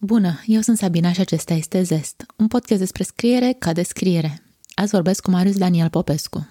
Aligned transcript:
Bună, 0.00 0.40
eu 0.46 0.60
sunt 0.60 0.78
Sabina 0.78 1.12
și 1.12 1.20
acesta 1.20 1.54
este 1.54 1.82
Zest, 1.82 2.26
un 2.36 2.46
podcast 2.46 2.80
despre 2.80 3.02
scriere 3.02 3.56
ca 3.58 3.72
descriere. 3.72 4.42
Azi 4.74 4.90
vorbesc 4.90 5.22
cu 5.22 5.30
Marius 5.30 5.56
Daniel 5.56 5.88
Popescu. 5.88 6.48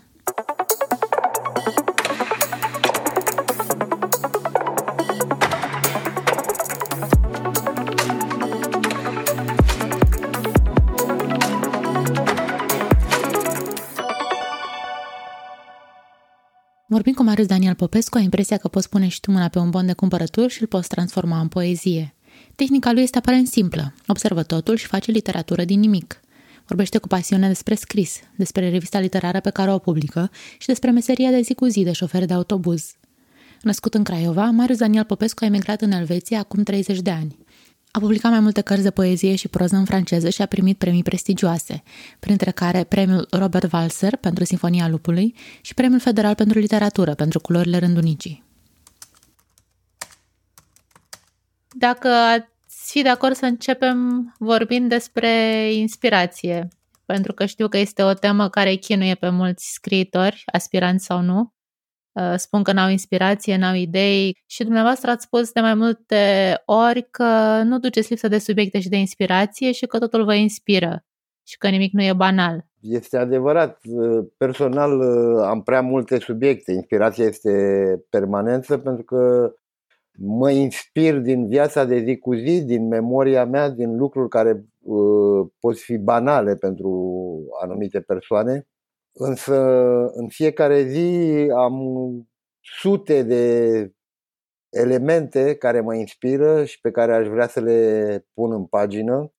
Vorbind 16.88 17.16
cu 17.16 17.24
Marius 17.24 17.48
Daniel 17.48 17.76
Popescu, 17.76 18.18
ai 18.18 18.24
impresia 18.24 18.58
că 18.58 18.68
poți 18.68 18.90
pune 18.90 19.08
și 19.08 19.20
tu 19.20 19.32
mâna 19.32 19.48
pe 19.48 19.60
un 19.60 19.70
bon 19.70 19.86
de 19.86 19.94
cumpărături 19.94 20.54
și 20.54 20.62
îl 20.62 20.68
poți 20.68 20.88
transforma 20.88 21.40
în 21.40 21.48
poezie. 21.48 22.17
Tehnica 22.64 22.92
lui 22.92 23.02
este 23.02 23.18
aparent 23.18 23.48
simplă. 23.48 23.94
Observă 24.08 24.44
totul 24.44 24.76
și 24.76 24.86
face 24.86 25.12
literatură 25.12 25.64
din 25.64 25.80
nimic. 25.80 26.22
Vorbește 26.66 26.98
cu 26.98 27.08
pasiune 27.08 27.48
despre 27.48 27.76
scris, 27.76 28.20
despre 28.36 28.70
revista 28.70 29.00
literară 29.00 29.40
pe 29.40 29.50
care 29.50 29.72
o 29.72 29.78
publică 29.78 30.32
și 30.58 30.68
despre 30.68 30.92
meseria 30.92 31.30
de 31.30 31.42
zi 31.42 31.54
cu 31.54 31.66
zi 31.66 31.84
de 31.84 31.92
șofer 31.92 32.26
de 32.26 32.34
autobuz. 32.34 32.94
Născut 33.62 33.94
în 33.94 34.04
Craiova, 34.04 34.46
Marius 34.46 34.78
Daniel 34.78 35.04
Popescu 35.04 35.44
a 35.44 35.48
emigrat 35.48 35.82
în 35.82 35.92
Elveția 35.92 36.40
acum 36.40 36.64
30 36.64 37.00
de 37.00 37.10
ani. 37.10 37.38
A 37.92 38.00
publicat 38.00 38.32
mai 38.32 38.40
multe 38.40 38.62
cărți 38.62 38.84
de 38.84 38.92
poezie 38.92 39.36
și 39.36 39.48
proză 39.48 39.76
în 39.76 39.86
franceză 39.86 40.30
și 40.30 40.42
a 40.42 40.46
primit 40.46 40.78
premii 40.78 41.04
prestigioase, 41.04 41.84
printre 42.20 42.52
care 42.52 42.84
premiul 42.84 43.28
Robert 43.32 43.72
Walser 43.72 44.16
pentru 44.16 44.44
Sinfonia 44.44 44.88
Lupului 44.88 45.36
și 45.62 45.74
premiul 45.74 46.00
federal 46.00 46.36
pentru 46.36 46.60
literatură 46.60 47.14
pentru 47.14 47.40
Culorile 47.40 47.78
Rândunicii. 47.78 48.47
Dacă 51.80 52.08
ați 52.08 52.92
fi 52.92 53.02
de 53.02 53.10
acord 53.10 53.36
să 53.36 53.46
începem 53.46 53.98
vorbind 54.40 54.90
despre 54.90 55.30
inspirație, 55.74 56.68
pentru 57.06 57.34
că 57.34 57.46
știu 57.46 57.68
că 57.68 57.78
este 57.78 58.04
o 58.04 58.14
temă 58.14 58.50
care 58.50 58.76
chinuie 58.76 59.16
pe 59.16 59.30
mulți 59.30 59.74
scriitori, 59.74 60.44
aspiranți 60.46 61.06
sau 61.06 61.22
nu. 61.22 61.54
Uh, 62.12 62.34
spun 62.36 62.64
că 62.64 62.72
n-au 62.72 62.90
inspirație, 62.90 63.58
n-au 63.58 63.76
idei 63.76 64.38
și 64.46 64.64
dumneavoastră 64.64 65.12
ați 65.12 65.24
spus 65.24 65.52
de 65.52 65.60
mai 65.60 65.74
multe 65.74 66.54
ori 66.66 67.08
că 67.12 67.62
nu 67.64 67.80
duceți 67.80 68.10
lipsă 68.10 68.28
de 68.28 68.38
subiecte 68.38 68.80
și 68.80 68.90
de 68.90 68.98
inspirație 68.98 69.72
și 69.72 69.86
că 69.86 70.00
totul 70.00 70.24
vă 70.24 70.34
inspiră 70.34 71.06
și 71.44 71.58
că 71.58 71.68
nimic 71.68 71.94
nu 71.94 72.04
e 72.04 72.14
banal. 72.14 72.66
Este 72.80 73.18
adevărat. 73.18 73.80
Uh, 73.86 74.26
personal 74.38 75.00
uh, 75.00 75.44
am 75.46 75.64
prea 75.64 75.82
multe 75.82 76.20
subiecte. 76.20 76.72
Inspirația 76.72 77.26
este 77.26 77.52
permanență 78.10 78.78
pentru 78.78 79.04
că 79.04 79.52
mă 80.20 80.52
inspir 80.52 81.20
din 81.20 81.48
viața 81.48 81.86
de 81.86 82.00
zi 82.00 82.18
cu 82.18 82.34
zi, 82.34 82.64
din 82.64 82.88
memoria 82.88 83.46
mea, 83.46 83.70
din 83.70 83.98
lucruri 83.98 84.30
care 84.30 84.66
uh, 84.82 85.48
pot 85.60 85.78
fi 85.78 85.98
banale 85.98 86.56
pentru 86.56 86.90
anumite 87.62 88.00
persoane 88.00 88.68
Însă 89.20 89.56
în 90.14 90.28
fiecare 90.28 90.84
zi 90.84 91.52
am 91.56 91.76
sute 92.60 93.24
de 93.24 93.92
elemente 94.70 95.56
care 95.56 95.82
mă 95.82 95.96
inspiră 95.96 96.66
și 96.66 96.80
pe 96.82 96.92
care 96.92 97.14
aș 97.14 97.28
vrea 97.28 97.48
să 97.48 97.60
le 97.60 98.26
pun 98.34 98.52
în 98.52 98.66
pagină, 98.66 99.34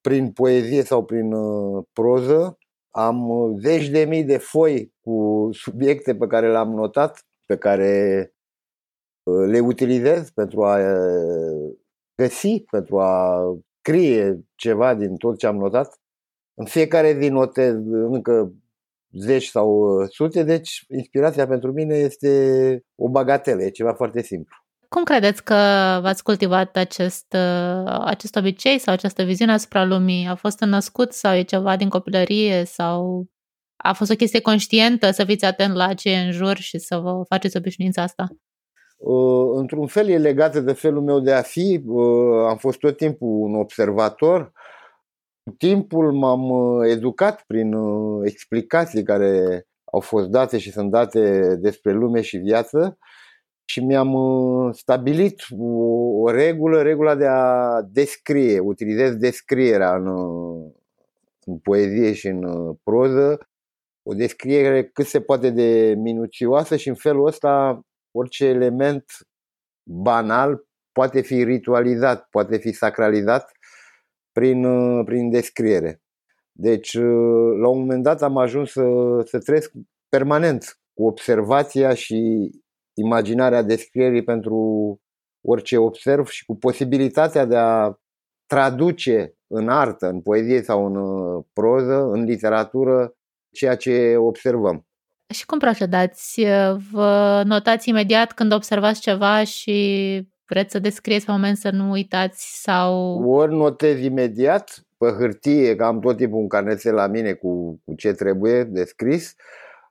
prin 0.00 0.32
poezie 0.32 0.82
sau 0.82 1.04
prin 1.04 1.32
uh, 1.32 1.84
proză. 1.92 2.58
Am 2.90 3.28
zeci 3.60 3.88
de 3.88 4.04
mii 4.04 4.24
de 4.24 4.38
foi 4.38 4.94
cu 5.00 5.48
subiecte 5.52 6.16
pe 6.16 6.26
care 6.26 6.50
le-am 6.50 6.70
notat, 6.74 7.26
pe 7.46 7.56
care 7.56 8.20
uh, 8.26 8.41
le 9.22 9.58
utilizez 9.60 10.30
pentru 10.30 10.64
a 10.64 10.78
uh, 10.78 11.76
găsi, 12.14 12.64
pentru 12.70 13.00
a 13.00 13.42
scrie 13.78 14.40
ceva 14.54 14.94
din 14.94 15.16
tot 15.16 15.38
ce 15.38 15.46
am 15.46 15.56
notat. 15.56 16.00
În 16.54 16.64
fiecare 16.64 17.18
zi 17.20 17.28
notez 17.28 17.74
încă 17.90 18.52
zeci 19.10 19.46
sau 19.46 19.68
uh, 19.70 20.08
sute, 20.10 20.42
deci 20.42 20.84
inspirația 20.88 21.46
pentru 21.46 21.72
mine 21.72 21.94
este 21.94 22.84
o 22.94 23.08
bagatelă, 23.08 23.62
e 23.62 23.70
ceva 23.70 23.94
foarte 23.94 24.22
simplu. 24.22 24.56
Cum 24.88 25.04
credeți 25.04 25.44
că 25.44 25.54
v-ați 26.02 26.22
cultivat 26.22 26.76
acest, 26.76 27.26
uh, 27.32 28.00
acest 28.04 28.36
obicei 28.36 28.78
sau 28.78 28.94
această 28.94 29.22
viziune 29.22 29.52
asupra 29.52 29.84
lumii? 29.84 30.26
A 30.26 30.34
fost 30.34 30.60
născut 30.60 31.12
sau 31.12 31.34
e 31.34 31.42
ceva 31.42 31.76
din 31.76 31.88
copilărie 31.88 32.64
sau 32.64 33.26
a 33.76 33.92
fost 33.92 34.10
o 34.10 34.14
chestie 34.14 34.40
conștientă 34.40 35.10
să 35.10 35.24
fiți 35.24 35.44
atent 35.44 35.74
la 35.74 35.94
ce 35.94 36.10
e 36.10 36.18
în 36.18 36.30
jur 36.30 36.56
și 36.56 36.78
să 36.78 36.96
vă 36.96 37.22
faceți 37.28 37.56
obișnuința 37.56 38.02
asta? 38.02 38.28
Uh, 39.04 39.50
într-un 39.54 39.86
fel 39.86 40.08
e 40.08 40.18
legată 40.18 40.60
de 40.60 40.72
felul 40.72 41.02
meu 41.02 41.20
de 41.20 41.32
a 41.32 41.42
fi. 41.42 41.84
Am 42.48 42.56
fost 42.56 42.78
tot 42.78 42.96
timpul 42.96 43.28
un 43.28 43.54
observator 43.54 44.52
timpul 45.58 46.12
m-am 46.12 46.50
uh, 46.50 46.88
educat 46.90 47.42
prin 47.46 47.72
uh, 47.72 48.20
explicații 48.24 49.02
care 49.02 49.66
au 49.84 50.00
fost 50.00 50.28
date 50.28 50.58
și 50.58 50.70
sunt 50.70 50.90
date 50.90 51.56
despre 51.56 51.92
lume 51.92 52.20
și 52.20 52.36
viață 52.36 52.98
și 53.64 53.84
mi-am 53.84 54.14
uh, 54.14 54.74
stabilit 54.74 55.42
o, 55.58 56.30
regulă, 56.30 56.82
regula 56.82 57.14
de 57.14 57.26
a 57.26 57.80
descrie, 57.82 58.58
utilizez 58.58 59.14
descrierea 59.14 59.94
în, 59.94 60.06
în 61.44 61.58
poezie 61.58 62.12
și 62.12 62.26
în 62.26 62.74
proză, 62.82 63.38
o 64.02 64.14
descriere 64.14 64.84
cât 64.84 65.06
se 65.06 65.20
poate 65.20 65.50
de 65.50 65.94
minuțioasă 65.98 66.76
și 66.76 66.88
în 66.88 66.94
felul 66.94 67.26
ăsta 67.26 67.80
orice 68.12 68.44
element 68.44 69.04
banal 69.90 70.66
poate 70.92 71.20
fi 71.20 71.44
ritualizat, 71.44 72.26
poate 72.30 72.56
fi 72.56 72.72
sacralizat 72.72 73.52
prin, 74.32 74.64
uh, 74.64 75.04
prin 75.04 75.30
descriere. 75.30 76.02
Deci, 76.52 76.94
uh, 76.94 77.58
la 77.60 77.68
un 77.68 77.78
moment 77.78 78.02
dat 78.02 78.22
am 78.22 78.36
ajuns 78.36 78.70
să, 78.70 78.82
să 79.24 79.38
trăiesc 79.38 79.72
permanent 80.08 80.80
cu 80.94 81.06
observația 81.06 81.94
și 81.94 82.50
imaginarea 82.94 83.62
descrierii 83.62 84.24
pentru 84.24 84.56
orice 85.46 85.76
observ 85.76 86.26
și 86.26 86.44
cu 86.44 86.56
posibilitatea 86.56 87.44
de 87.44 87.56
a 87.56 87.94
traduce 88.46 89.34
în 89.46 89.68
artă, 89.68 90.08
în 90.08 90.20
poezie 90.20 90.62
sau 90.62 90.86
în 90.86 90.96
uh, 90.96 91.44
proză, 91.52 92.02
în 92.02 92.24
literatură, 92.24 93.14
ceea 93.54 93.76
ce 93.76 94.16
observăm. 94.16 94.86
Și 95.32 95.46
cum 95.46 95.58
procedați? 95.58 96.44
Vă 96.90 97.42
notați 97.44 97.88
imediat 97.88 98.32
când 98.32 98.52
observați 98.52 99.00
ceva 99.00 99.44
și 99.44 99.80
Vreți 100.52 100.72
să 100.72 100.78
descrieți 100.78 101.24
pe 101.26 101.30
moment 101.32 101.56
să 101.56 101.70
nu 101.70 101.90
uitați 101.90 102.62
sau... 102.62 103.22
Ori 103.30 103.54
notez 103.54 104.02
imediat 104.02 104.84
pe 104.98 105.06
hârtie, 105.18 105.76
că 105.76 105.84
am 105.84 106.00
tot 106.00 106.16
timpul 106.16 106.38
un 106.38 106.48
carnețel 106.48 106.94
la 106.94 107.06
mine 107.06 107.32
cu, 107.32 107.80
cu 107.84 107.94
ce 107.94 108.12
trebuie 108.12 108.64
descris, 108.64 109.34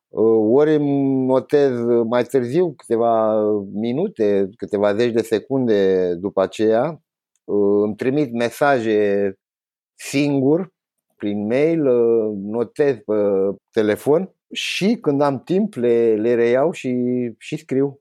uh, 0.09 0.49
ori 0.51 0.75
îmi 0.75 1.25
notez 1.25 1.79
mai 2.09 2.23
târziu, 2.23 2.73
câteva 2.73 3.41
minute, 3.73 4.49
câteva 4.57 4.95
zeci 4.95 5.13
de 5.13 5.21
secunde 5.21 6.13
după 6.13 6.41
aceea, 6.41 7.01
uh, 7.43 7.83
îmi 7.83 7.95
trimit 7.95 8.33
mesaje 8.33 9.33
singur, 9.95 10.73
prin 11.15 11.45
mail, 11.45 11.87
uh, 11.87 12.31
notez 12.35 12.95
pe 12.95 13.13
telefon 13.71 14.35
și 14.51 14.97
când 15.01 15.21
am 15.21 15.43
timp 15.43 15.73
le, 15.73 16.15
le 16.15 16.33
reiau 16.33 16.71
și, 16.71 16.95
și 17.37 17.57
scriu. 17.57 17.99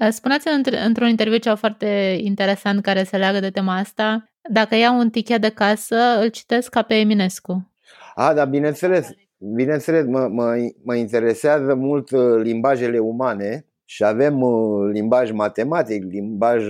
Uh, 0.00 0.08
spuneți 0.10 0.48
într-un 0.86 1.08
interviu 1.08 1.38
ceva 1.38 1.54
foarte 1.54 2.16
interesant 2.20 2.82
care 2.82 3.02
se 3.02 3.16
leagă 3.16 3.40
de 3.40 3.50
tema 3.50 3.76
asta. 3.76 4.24
Dacă 4.50 4.74
iau 4.74 4.98
un 4.98 5.10
tichet 5.10 5.40
de 5.40 5.50
casă, 5.50 5.96
îl 6.20 6.28
citesc 6.28 6.70
ca 6.70 6.82
pe 6.82 6.94
Eminescu. 6.94 7.72
A, 8.14 8.34
da, 8.34 8.44
bineînțeles. 8.44 9.08
Bineînțeles, 9.54 10.04
mă, 10.06 10.28
mă, 10.30 10.54
mă 10.84 10.94
interesează 10.94 11.74
mult 11.74 12.10
uh, 12.10 12.40
limbajele 12.42 12.98
umane 12.98 13.66
și 13.84 14.04
avem 14.04 14.40
uh, 14.40 14.90
limbaj 14.92 15.30
matematic, 15.30 16.04
limbaj 16.04 16.64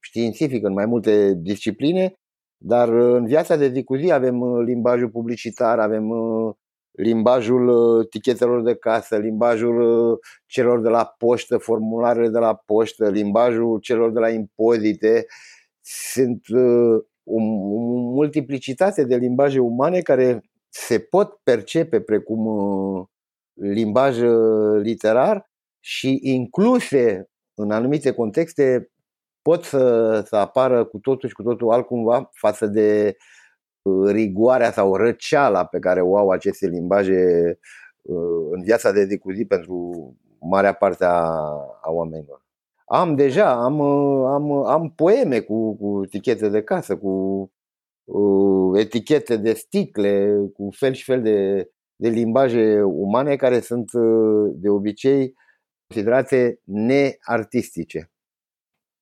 științific 0.00 0.64
în 0.64 0.72
mai 0.72 0.86
multe 0.86 1.34
discipline, 1.36 2.12
dar 2.56 2.88
în 2.88 3.26
viața 3.26 3.56
de 3.56 3.68
zi 3.68 3.82
cu 3.82 3.96
zi 3.96 4.12
avem 4.12 4.60
limbajul 4.64 5.08
publicitar, 5.08 5.78
avem 5.78 6.10
limbajul 6.96 7.68
uh, 7.68 8.08
tichetelor 8.08 8.62
de 8.62 8.74
casă, 8.74 9.16
limbajul 9.16 9.80
uh, 9.80 10.18
celor 10.46 10.80
de 10.80 10.88
la 10.88 11.04
poștă, 11.04 11.58
formularele 11.58 12.28
de 12.28 12.38
la 12.38 12.54
poștă, 12.54 13.10
limbajul 13.10 13.78
celor 13.78 14.12
de 14.12 14.18
la 14.18 14.28
impozite. 14.28 15.26
Sunt 15.80 16.46
uh, 16.48 17.02
o 17.24 17.38
multiplicitate 18.14 19.04
de 19.04 19.16
limbaje 19.16 19.58
umane 19.58 20.00
care 20.00 20.42
se 20.68 20.98
pot 20.98 21.32
percepe 21.42 22.00
precum 22.00 22.46
limbaj 23.54 24.18
literar 24.80 25.50
și 25.80 26.18
incluse 26.22 27.28
în 27.54 27.70
anumite 27.70 28.12
contexte 28.12 28.90
pot 29.42 29.64
să, 29.64 30.22
să 30.26 30.36
apară 30.36 30.84
cu 30.84 30.98
totul 30.98 31.28
și 31.28 31.34
cu 31.34 31.42
totul 31.42 31.72
altcumva 31.72 32.30
față 32.32 32.66
de 32.66 33.16
rigoarea 34.06 34.72
sau 34.72 34.96
răceala 34.96 35.64
pe 35.64 35.78
care 35.78 36.00
o 36.00 36.16
au 36.16 36.28
aceste 36.28 36.66
limbaje 36.66 37.18
uh, 38.02 38.48
în 38.50 38.62
viața 38.62 38.92
de 38.92 39.04
zi 39.04 39.18
cu 39.18 39.32
zi 39.32 39.44
pentru 39.44 40.16
marea 40.40 40.72
parte 40.72 41.04
a, 41.04 41.20
a 41.82 41.90
oamenilor. 41.90 42.42
Am 42.84 43.14
deja, 43.14 43.62
am, 43.62 43.80
am, 43.80 44.52
am 44.52 44.92
poeme 44.96 45.40
cu, 45.40 45.76
cu 45.76 46.00
etichete 46.04 46.48
de 46.48 46.62
casă, 46.62 46.96
cu 46.96 47.10
uh, 48.04 48.80
etichete 48.80 49.36
de 49.36 49.52
sticle, 49.52 50.36
cu 50.54 50.68
fel 50.70 50.92
și 50.92 51.04
fel 51.04 51.22
de, 51.22 51.68
de 51.96 52.08
limbaje 52.08 52.82
umane 52.82 53.36
care 53.36 53.60
sunt 53.60 53.92
uh, 53.92 54.52
de 54.54 54.68
obicei 54.68 55.34
considerate 55.86 56.60
neartistice. 56.64 58.10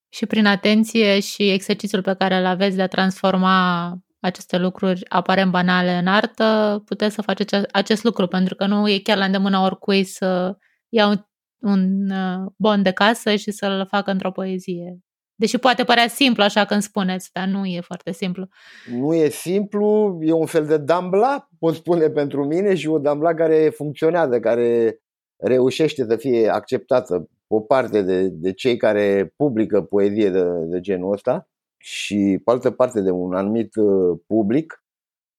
Și 0.09 0.25
prin 0.25 0.45
atenție 0.45 1.19
și 1.19 1.51
exercițiul 1.51 2.01
pe 2.01 2.15
care 2.15 2.35
îl 2.35 2.45
aveți 2.45 2.75
de 2.75 2.81
a 2.81 2.87
transforma 2.87 3.97
aceste 4.23 4.57
lucruri 4.57 5.09
aparent 5.09 5.51
banale 5.51 5.91
în 5.91 6.07
artă, 6.07 6.81
puteți 6.85 7.15
să 7.15 7.21
faceți 7.21 7.55
acest 7.71 8.03
lucru, 8.03 8.27
pentru 8.27 8.55
că 8.55 8.65
nu 8.65 8.89
e 8.89 8.99
chiar 8.99 9.17
la 9.17 9.25
îndemâna 9.25 9.63
oricui 9.63 10.03
să 10.03 10.57
ia 10.89 11.07
un, 11.07 11.17
un 11.59 12.09
uh, 12.09 12.51
bon 12.57 12.83
de 12.83 12.91
casă 12.91 13.35
și 13.35 13.51
să-l 13.51 13.87
facă 13.89 14.11
într-o 14.11 14.31
poezie. 14.31 14.97
Deși 15.35 15.57
poate 15.57 15.83
părea 15.83 16.07
simplu 16.07 16.43
așa 16.43 16.65
când 16.65 16.81
spuneți, 16.81 17.29
dar 17.33 17.47
nu 17.47 17.65
e 17.65 17.81
foarte 17.81 18.11
simplu. 18.11 18.47
Nu 18.89 19.13
e 19.13 19.29
simplu, 19.29 20.17
e 20.21 20.31
un 20.31 20.45
fel 20.45 20.65
de 20.65 20.77
dambla, 20.77 21.47
pot 21.59 21.75
spune 21.75 22.09
pentru 22.09 22.45
mine, 22.45 22.75
și 22.75 22.87
o 22.87 22.97
dambla 22.97 23.33
care 23.33 23.71
funcționează, 23.75 24.39
care 24.39 24.97
reușește 25.37 26.05
să 26.09 26.15
fie 26.15 26.49
acceptată 26.49 27.29
o 27.47 27.59
parte 27.59 28.01
de, 28.01 28.27
de 28.27 28.53
cei 28.53 28.77
care 28.77 29.33
publică 29.35 29.81
poezie 29.81 30.29
de, 30.29 30.43
de 30.65 30.79
genul 30.79 31.11
ăsta 31.11 31.47
și 31.83 32.41
pe 32.45 32.51
altă 32.51 32.71
parte 32.71 33.01
de 33.01 33.11
un 33.11 33.33
anumit 33.33 33.75
uh, 33.75 34.19
public. 34.27 34.83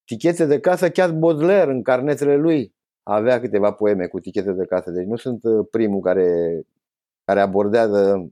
Tichete 0.04 0.46
de 0.46 0.60
casă, 0.60 0.90
chiar 0.90 1.12
Baudelaire 1.12 1.70
în 1.70 1.82
carnetele 1.82 2.36
lui 2.36 2.74
avea 3.02 3.40
câteva 3.40 3.72
poeme 3.72 4.06
cu 4.06 4.20
tichete 4.20 4.52
de 4.52 4.64
casă, 4.64 4.90
deci 4.90 5.06
nu 5.06 5.16
sunt 5.16 5.44
uh, 5.44 5.66
primul 5.70 6.00
care, 6.00 6.60
care 7.24 7.40
abordează 7.40 8.28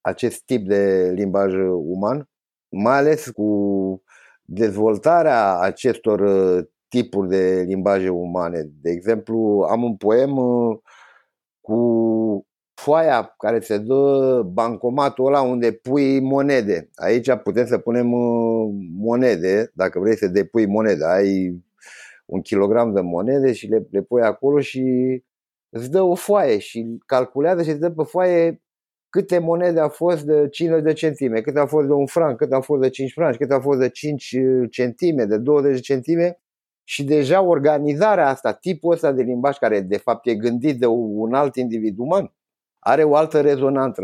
acest 0.00 0.44
tip 0.44 0.66
de 0.66 1.12
limbaj 1.14 1.54
uman, 1.72 2.28
mai 2.68 2.96
ales 2.96 3.30
cu 3.30 4.02
dezvoltarea 4.44 5.58
acestor 5.58 6.20
uh, 6.20 6.64
tipuri 6.88 7.28
de 7.28 7.64
limbaje 7.66 8.08
umane. 8.08 8.62
De 8.80 8.90
exemplu, 8.90 9.66
am 9.70 9.82
un 9.82 9.96
poem 9.96 10.34
cu 11.60 12.46
foaia 12.78 13.34
care 13.38 13.60
se 13.60 13.78
dă 13.78 14.42
bancomatul 14.52 15.26
ăla 15.26 15.40
unde 15.40 15.72
pui 15.72 16.20
monede. 16.20 16.90
Aici 16.94 17.34
putem 17.42 17.66
să 17.66 17.78
punem 17.78 18.12
uh, 18.12 18.68
monede, 18.92 19.70
dacă 19.74 19.98
vrei 19.98 20.16
să 20.16 20.26
depui 20.28 20.66
monede. 20.66 21.04
Ai 21.04 21.62
un 22.26 22.40
kilogram 22.40 22.94
de 22.94 23.00
monede 23.00 23.52
și 23.52 23.66
le, 23.66 23.86
le 23.90 24.02
pui 24.02 24.22
acolo 24.22 24.60
și 24.60 24.82
îți 25.68 25.90
dă 25.90 26.02
o 26.02 26.14
foaie 26.14 26.58
și 26.58 26.98
calculează 27.06 27.62
și 27.62 27.70
îți 27.70 27.80
dă 27.80 27.90
pe 27.90 28.02
foaie 28.02 28.62
câte 29.08 29.38
monede 29.38 29.80
a 29.80 29.88
fost 29.88 30.24
de 30.24 30.48
50 30.48 30.82
de 30.82 30.92
centime, 30.92 31.40
câte 31.40 31.58
a 31.58 31.66
fost 31.66 31.86
de 31.86 31.92
un 31.92 32.06
franc, 32.06 32.36
câte 32.36 32.54
a 32.54 32.60
fost 32.60 32.80
de 32.80 32.88
5 32.88 33.12
franci, 33.12 33.36
câte 33.36 33.54
a 33.54 33.60
fost 33.60 33.78
de 33.78 33.88
5 33.88 34.32
uh, 34.32 34.70
centime, 34.70 35.24
de 35.24 35.38
20 35.38 35.80
centime 35.80 36.40
și 36.84 37.04
deja 37.04 37.42
organizarea 37.42 38.28
asta, 38.28 38.52
tipul 38.52 38.92
ăsta 38.92 39.12
de 39.12 39.22
limbaj 39.22 39.56
care 39.56 39.80
de 39.80 39.96
fapt 39.96 40.26
e 40.26 40.34
gândit 40.34 40.78
de 40.78 40.86
un 40.86 41.34
alt 41.34 41.56
individ 41.56 41.98
uman, 41.98 42.32
are 42.88 43.04
o 43.04 43.16
altă 43.16 43.40
rezonanță 43.40 44.02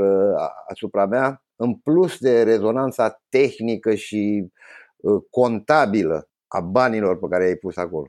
asupra 0.69 1.07
mea, 1.07 1.45
în 1.57 1.75
plus 1.75 2.19
de 2.19 2.43
rezonanța 2.43 3.23
tehnică 3.29 3.95
și 3.95 4.47
ă, 5.05 5.21
contabilă 5.31 6.29
a 6.49 6.61
banilor 6.61 7.19
pe 7.19 7.27
care 7.31 7.45
i-ai 7.45 7.55
pus 7.55 7.77
acolo. 7.77 8.07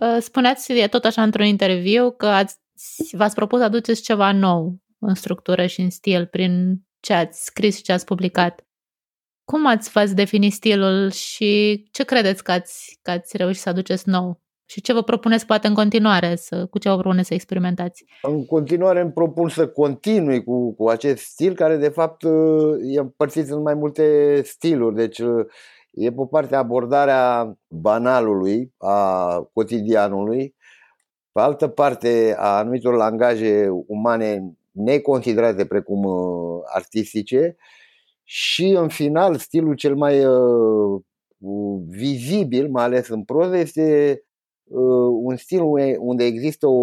Ă, 0.00 0.18
spuneați 0.18 0.86
tot 0.88 1.04
așa 1.04 1.22
într-un 1.22 1.44
interviu 1.44 2.10
că 2.10 2.26
ați, 2.26 2.58
v-ați 3.12 3.34
propus 3.34 3.58
să 3.58 3.64
aduceți 3.64 4.02
ceva 4.02 4.32
nou 4.32 4.76
în 4.98 5.14
structură 5.14 5.66
și 5.66 5.80
în 5.80 5.90
stil 5.90 6.26
prin 6.26 6.82
ce 7.00 7.12
ați 7.12 7.44
scris 7.44 7.76
și 7.76 7.82
ce 7.82 7.92
ați 7.92 8.04
publicat. 8.04 8.64
Cum 9.44 9.66
ați 9.66 9.90
v-ați 9.90 10.14
defini 10.14 10.50
stilul 10.50 11.10
și 11.10 11.82
ce 11.90 12.04
credeți 12.04 12.44
că 12.44 12.52
ați, 12.52 12.98
că 13.02 13.10
ați 13.10 13.36
reușit 13.36 13.60
să 13.60 13.68
aduceți 13.68 14.08
nou? 14.08 14.40
Și 14.70 14.80
ce 14.80 14.92
vă 14.92 15.02
propuneți 15.02 15.46
poate 15.46 15.66
în 15.66 15.74
continuare, 15.74 16.36
să, 16.36 16.66
cu 16.66 16.78
ce 16.78 16.88
vă 16.88 16.96
propuneți 16.96 17.28
să 17.28 17.34
experimentați? 17.34 18.04
În 18.22 18.46
continuare 18.46 19.00
îmi 19.00 19.12
propun 19.12 19.48
să 19.48 19.68
continui 19.68 20.44
cu, 20.44 20.74
cu 20.74 20.88
acest 20.88 21.24
stil 21.24 21.54
care 21.54 21.76
de 21.76 21.88
fapt 21.88 22.22
e 22.82 22.98
împărțit 22.98 23.48
în 23.48 23.62
mai 23.62 23.74
multe 23.74 24.40
stiluri. 24.44 24.94
Deci 24.94 25.18
e 25.90 26.12
pe 26.12 26.26
partea 26.30 26.58
abordarea 26.58 27.54
banalului, 27.68 28.72
a 28.76 29.34
cotidianului, 29.52 30.54
pe 31.32 31.40
altă 31.40 31.68
parte 31.68 32.34
a 32.38 32.58
anumitor 32.58 32.94
langaje 32.94 33.68
umane 33.86 34.52
neconsiderate 34.70 35.64
precum 35.64 36.04
uh, 36.04 36.60
artistice 36.74 37.56
și 38.22 38.66
în 38.66 38.88
final 38.88 39.36
stilul 39.36 39.74
cel 39.74 39.94
mai 39.94 40.24
uh, 40.24 41.00
vizibil, 41.88 42.68
mai 42.68 42.84
ales 42.84 43.08
în 43.08 43.24
proză, 43.24 43.56
este 43.56 44.14
Uh, 44.14 44.29
un 45.22 45.36
stil 45.36 45.60
unde 45.98 46.24
există 46.24 46.66
o, 46.66 46.80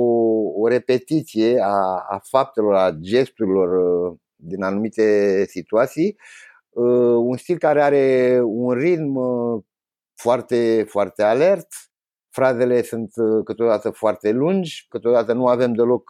o 0.55 0.67
repetiție 0.67 1.59
a, 1.61 2.05
a 2.09 2.21
faptelor, 2.29 2.73
a 2.73 2.91
gesturilor 2.91 3.69
uh, 4.09 4.17
din 4.35 4.63
anumite 4.63 5.45
situații, 5.45 6.17
uh, 6.69 7.15
un 7.19 7.37
stil 7.37 7.57
care 7.57 7.81
are 7.81 8.39
un 8.43 8.73
ritm 8.73 9.19
foarte, 10.15 10.85
foarte 10.87 11.23
alert, 11.23 11.67
frazele 12.29 12.81
sunt 12.81 13.11
câteodată 13.43 13.89
foarte 13.89 14.31
lungi, 14.31 14.85
câteodată 14.89 15.33
nu 15.33 15.47
avem 15.47 15.73
deloc 15.73 16.09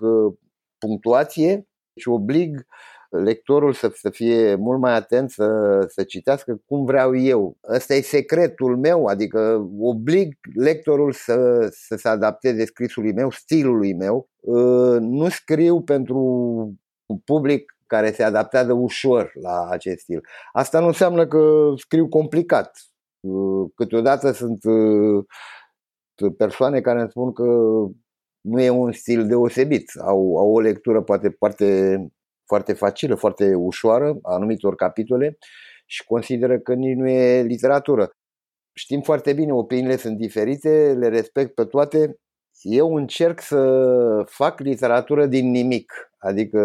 punctuație 0.78 1.68
și 1.96 2.10
oblig 2.10 2.66
lectorul 3.10 3.74
să, 3.74 3.92
să 3.94 4.10
fie 4.10 4.56
mult 4.56 4.80
mai 4.80 4.96
atent 4.96 5.32
să, 5.32 5.80
să 5.88 6.04
citească 6.04 6.62
cum 6.66 6.86
vreau 6.86 7.16
eu. 7.16 7.58
Ăsta 7.70 7.94
e 7.94 8.02
secretul 8.02 8.78
meu, 8.78 9.06
adică 9.06 9.70
oblig 9.80 10.36
lectorul 10.56 11.12
să, 11.12 11.68
să 11.72 11.96
se 11.96 12.08
adapteze 12.08 12.66
scrisului 12.66 13.14
meu, 13.14 13.30
stilului 13.30 13.94
meu. 13.94 14.30
Ă, 14.48 14.98
nu 15.00 15.30
scriu 15.30 15.82
pentru 15.82 16.18
un 17.06 17.18
public 17.26 17.76
care 17.88 18.12
se 18.12 18.24
adaptează 18.24 18.74
ușor 18.74 19.32
la 19.42 19.68
acest 19.70 20.00
stil. 20.00 20.22
Asta 20.52 20.80
nu 20.80 20.88
înseamnă 20.88 21.28
că 21.28 21.74
scriu 21.78 22.08
complicat. 22.08 22.78
Ă, 23.30 23.68
câteodată 23.76 24.32
sunt 24.32 24.64
ă, 24.66 26.30
persoane 26.38 26.82
care 26.82 27.00
îmi 27.00 27.10
spun 27.10 27.34
că 27.34 27.44
nu 28.42 28.62
e 28.62 28.70
un 28.70 28.92
stil 28.92 29.28
deosebit, 29.28 29.92
au, 30.00 30.38
au 30.38 30.52
o 30.52 30.60
lectură 30.60 31.02
poate 31.02 31.30
foarte 31.30 31.98
foarte 32.48 32.74
facilă, 32.74 33.16
foarte 33.16 33.54
ușoară 33.56 34.18
a 34.22 34.34
anumitor 34.34 34.76
capitole 34.76 35.38
și 35.86 36.04
consideră 36.04 36.60
că 36.60 36.74
nici 36.74 36.96
nu 36.96 37.08
e 37.08 37.42
literatură. 37.42 38.12
Știm 38.74 39.02
foarte 39.02 39.34
bine, 39.34 39.54
opiniile 39.54 39.96
sunt 39.96 40.18
diferite, 40.18 40.96
le 41.00 41.08
respect 41.08 41.54
pe 41.54 41.66
toate. 41.66 42.20
Eu 42.62 42.96
încerc 42.96 43.42
să 43.42 44.24
fac 44.26 44.60
literatură 44.60 45.26
din 45.26 45.50
nimic, 45.52 45.94
adică 46.18 46.60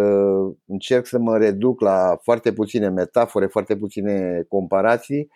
încerc 0.66 1.06
să 1.06 1.18
mă 1.18 1.38
reduc 1.38 1.80
la 1.80 2.18
foarte 2.22 2.52
puține 2.52 2.88
metafore, 2.88 3.46
foarte 3.46 3.76
puține 3.76 4.42
comparații, 4.48 5.28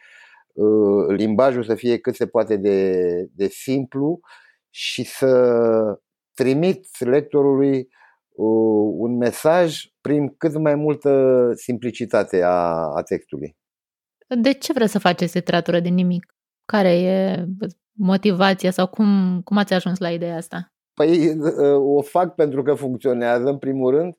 uh, 0.52 1.06
limbajul 1.08 1.64
să 1.64 1.74
fie 1.74 1.98
cât 1.98 2.14
se 2.14 2.26
poate 2.26 2.56
de, 2.56 3.00
de 3.34 3.48
simplu 3.48 4.20
și 4.70 5.04
să 5.04 6.00
trimit 6.34 6.86
lectorului 6.98 7.88
un 8.36 9.16
mesaj 9.16 9.84
prin 10.00 10.34
cât 10.36 10.58
mai 10.58 10.74
multă 10.74 11.50
simplicitate 11.54 12.42
a, 12.42 12.90
a 12.96 13.02
textului. 13.02 13.56
De 14.40 14.52
ce 14.52 14.72
vreți 14.72 14.92
să 14.92 14.98
faceți 14.98 15.36
literatură 15.36 15.80
din 15.80 15.94
nimic? 15.94 16.34
Care 16.64 17.00
e 17.00 17.44
motivația 17.92 18.70
sau 18.70 18.86
cum, 18.86 19.40
cum 19.44 19.56
ați 19.56 19.72
ajuns 19.72 19.98
la 19.98 20.10
ideea 20.10 20.36
asta? 20.36 20.72
Păi 20.94 21.36
o 21.78 22.02
fac 22.02 22.34
pentru 22.34 22.62
că 22.62 22.74
funcționează 22.74 23.48
în 23.48 23.58
primul 23.58 23.90
rând 23.90 24.16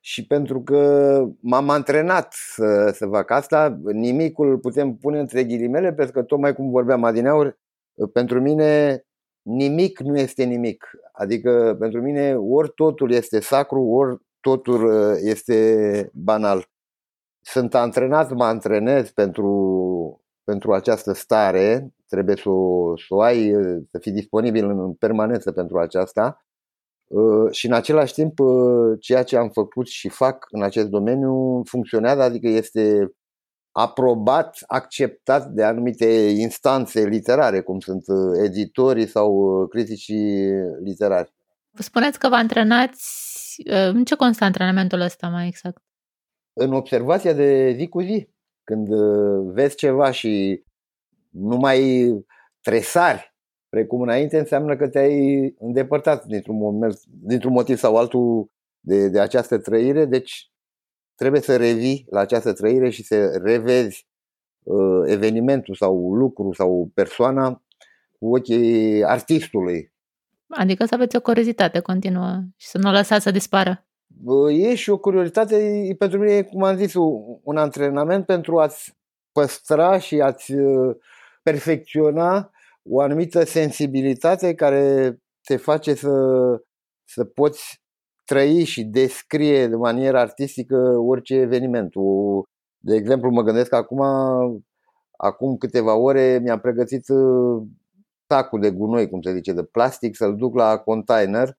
și 0.00 0.26
pentru 0.26 0.62
că 0.62 1.22
m-am 1.40 1.68
antrenat 1.68 2.32
să, 2.32 2.90
să 2.94 3.06
fac 3.06 3.30
asta. 3.30 3.80
Nimicul 3.92 4.58
putem 4.58 4.96
pune 4.96 5.18
între 5.18 5.44
ghilimele 5.44 5.92
pentru 5.92 6.12
că 6.12 6.22
tocmai 6.22 6.54
cum 6.54 6.70
vorbeam 6.70 7.04
adineauri, 7.04 7.58
pentru 8.12 8.40
mine 8.40 9.02
nimic 9.42 10.00
nu 10.00 10.18
este 10.18 10.44
nimic. 10.44 10.90
Adică 11.20 11.76
pentru 11.78 12.00
mine 12.00 12.36
ori 12.36 12.72
totul 12.74 13.10
este 13.10 13.40
sacru, 13.40 13.82
ori 13.82 14.16
totul 14.40 14.84
uh, 14.84 15.18
este 15.20 16.10
banal. 16.14 16.68
Sunt 17.40 17.74
antrenat, 17.74 18.32
mă 18.32 18.44
antrenez 18.44 19.10
pentru, 19.10 20.24
pentru 20.44 20.72
această 20.72 21.12
stare, 21.12 21.94
trebuie 22.06 22.36
să 22.36 22.48
o, 22.48 22.96
să 22.96 23.06
o 23.08 23.20
ai, 23.20 23.54
uh, 23.54 23.82
să 23.90 23.98
fii 23.98 24.12
disponibil 24.12 24.68
în 24.68 24.92
permanență 24.94 25.52
pentru 25.52 25.78
aceasta 25.78 26.44
uh, 27.06 27.50
și 27.52 27.66
în 27.66 27.72
același 27.72 28.14
timp 28.14 28.38
ceea 29.00 29.22
ce 29.22 29.36
am 29.36 29.48
făcut 29.48 29.86
și 29.86 30.08
fac 30.08 30.46
în 30.50 30.62
acest 30.62 30.88
domeniu 30.88 31.62
funcționează, 31.64 32.22
adică 32.22 32.48
este 32.48 33.12
aprobat, 33.72 34.58
acceptat 34.66 35.46
de 35.46 35.64
anumite 35.64 36.06
instanțe 36.36 37.04
literare, 37.04 37.60
cum 37.60 37.80
sunt 37.80 38.04
uh, 38.06 38.44
editorii 38.44 39.06
sau 39.06 39.32
uh, 39.32 39.68
criticii 39.68 40.50
literari. 40.82 41.32
Spuneți 41.72 42.18
că 42.18 42.28
vă 42.28 42.34
antrenați. 42.34 43.18
Uh, 43.66 43.94
în 43.94 44.04
ce 44.04 44.14
constă 44.14 44.44
antrenamentul 44.44 45.00
ăsta 45.00 45.28
mai 45.28 45.46
exact? 45.46 45.82
în 46.52 46.72
observația 46.72 47.32
de 47.32 47.74
zi 47.78 47.88
cu 47.88 48.00
zi. 48.00 48.28
Când 48.64 48.88
uh, 48.88 49.52
vezi 49.52 49.76
ceva 49.76 50.10
și 50.10 50.62
nu 51.28 51.56
mai 51.56 52.08
tresari 52.60 53.34
precum 53.68 54.00
înainte, 54.00 54.38
înseamnă 54.38 54.76
că 54.76 54.88
te-ai 54.88 55.54
îndepărtat 55.58 56.24
dintr-un, 56.24 56.56
moment, 56.56 57.00
dintr-un 57.06 57.52
motiv 57.52 57.76
sau 57.76 57.96
altul 57.96 58.50
de, 58.80 59.08
de 59.08 59.20
această 59.20 59.58
trăire, 59.58 60.04
deci 60.04 60.50
trebuie 61.20 61.40
să 61.40 61.56
revii 61.56 62.06
la 62.10 62.20
această 62.20 62.52
trăire 62.52 62.90
și 62.90 63.02
să 63.02 63.40
revezi 63.42 64.06
uh, 64.62 65.02
evenimentul 65.04 65.74
sau 65.74 66.14
lucru 66.14 66.52
sau 66.52 66.90
persoana 66.94 67.62
cu 68.18 68.36
ochii 68.36 69.04
artistului. 69.04 69.92
Adică 70.48 70.84
să 70.84 70.94
aveți 70.94 71.16
o 71.16 71.20
curiozitate 71.20 71.80
continuă 71.80 72.42
și 72.56 72.66
să 72.66 72.78
nu 72.78 72.88
o 72.88 72.92
lăsați 72.92 73.22
să 73.22 73.30
dispară. 73.30 73.86
E 74.50 74.74
și 74.74 74.90
o 74.90 74.98
curiozitate, 74.98 75.94
pentru 75.98 76.18
mine, 76.18 76.42
cum 76.42 76.62
am 76.62 76.76
zis, 76.76 76.94
un 77.42 77.56
antrenament 77.56 78.26
pentru 78.26 78.58
a-ți 78.58 78.96
păstra 79.32 79.98
și 79.98 80.20
a-ți 80.20 80.52
uh, 80.52 80.96
perfecționa 81.42 82.50
o 82.82 83.00
anumită 83.00 83.44
sensibilitate 83.44 84.54
care 84.54 85.16
te 85.42 85.56
face 85.56 85.94
să, 85.94 86.10
să 87.04 87.24
poți 87.24 87.79
trăi 88.30 88.64
și 88.64 88.84
descrie 88.84 89.66
de 89.66 89.76
manieră 89.76 90.18
artistică 90.18 90.76
orice 90.98 91.34
eveniment. 91.34 91.92
De 92.78 92.94
exemplu, 92.94 93.30
mă 93.30 93.42
gândesc 93.42 93.72
acum, 93.72 94.00
acum 95.16 95.56
câteva 95.56 95.94
ore 95.94 96.38
mi-am 96.42 96.60
pregătit 96.60 97.08
uh, 97.08 97.62
sacul 98.26 98.60
de 98.60 98.70
gunoi, 98.70 99.08
cum 99.08 99.20
se 99.20 99.32
zice, 99.32 99.52
de 99.52 99.62
plastic, 99.62 100.16
să-l 100.16 100.36
duc 100.36 100.54
la 100.54 100.78
container 100.78 101.58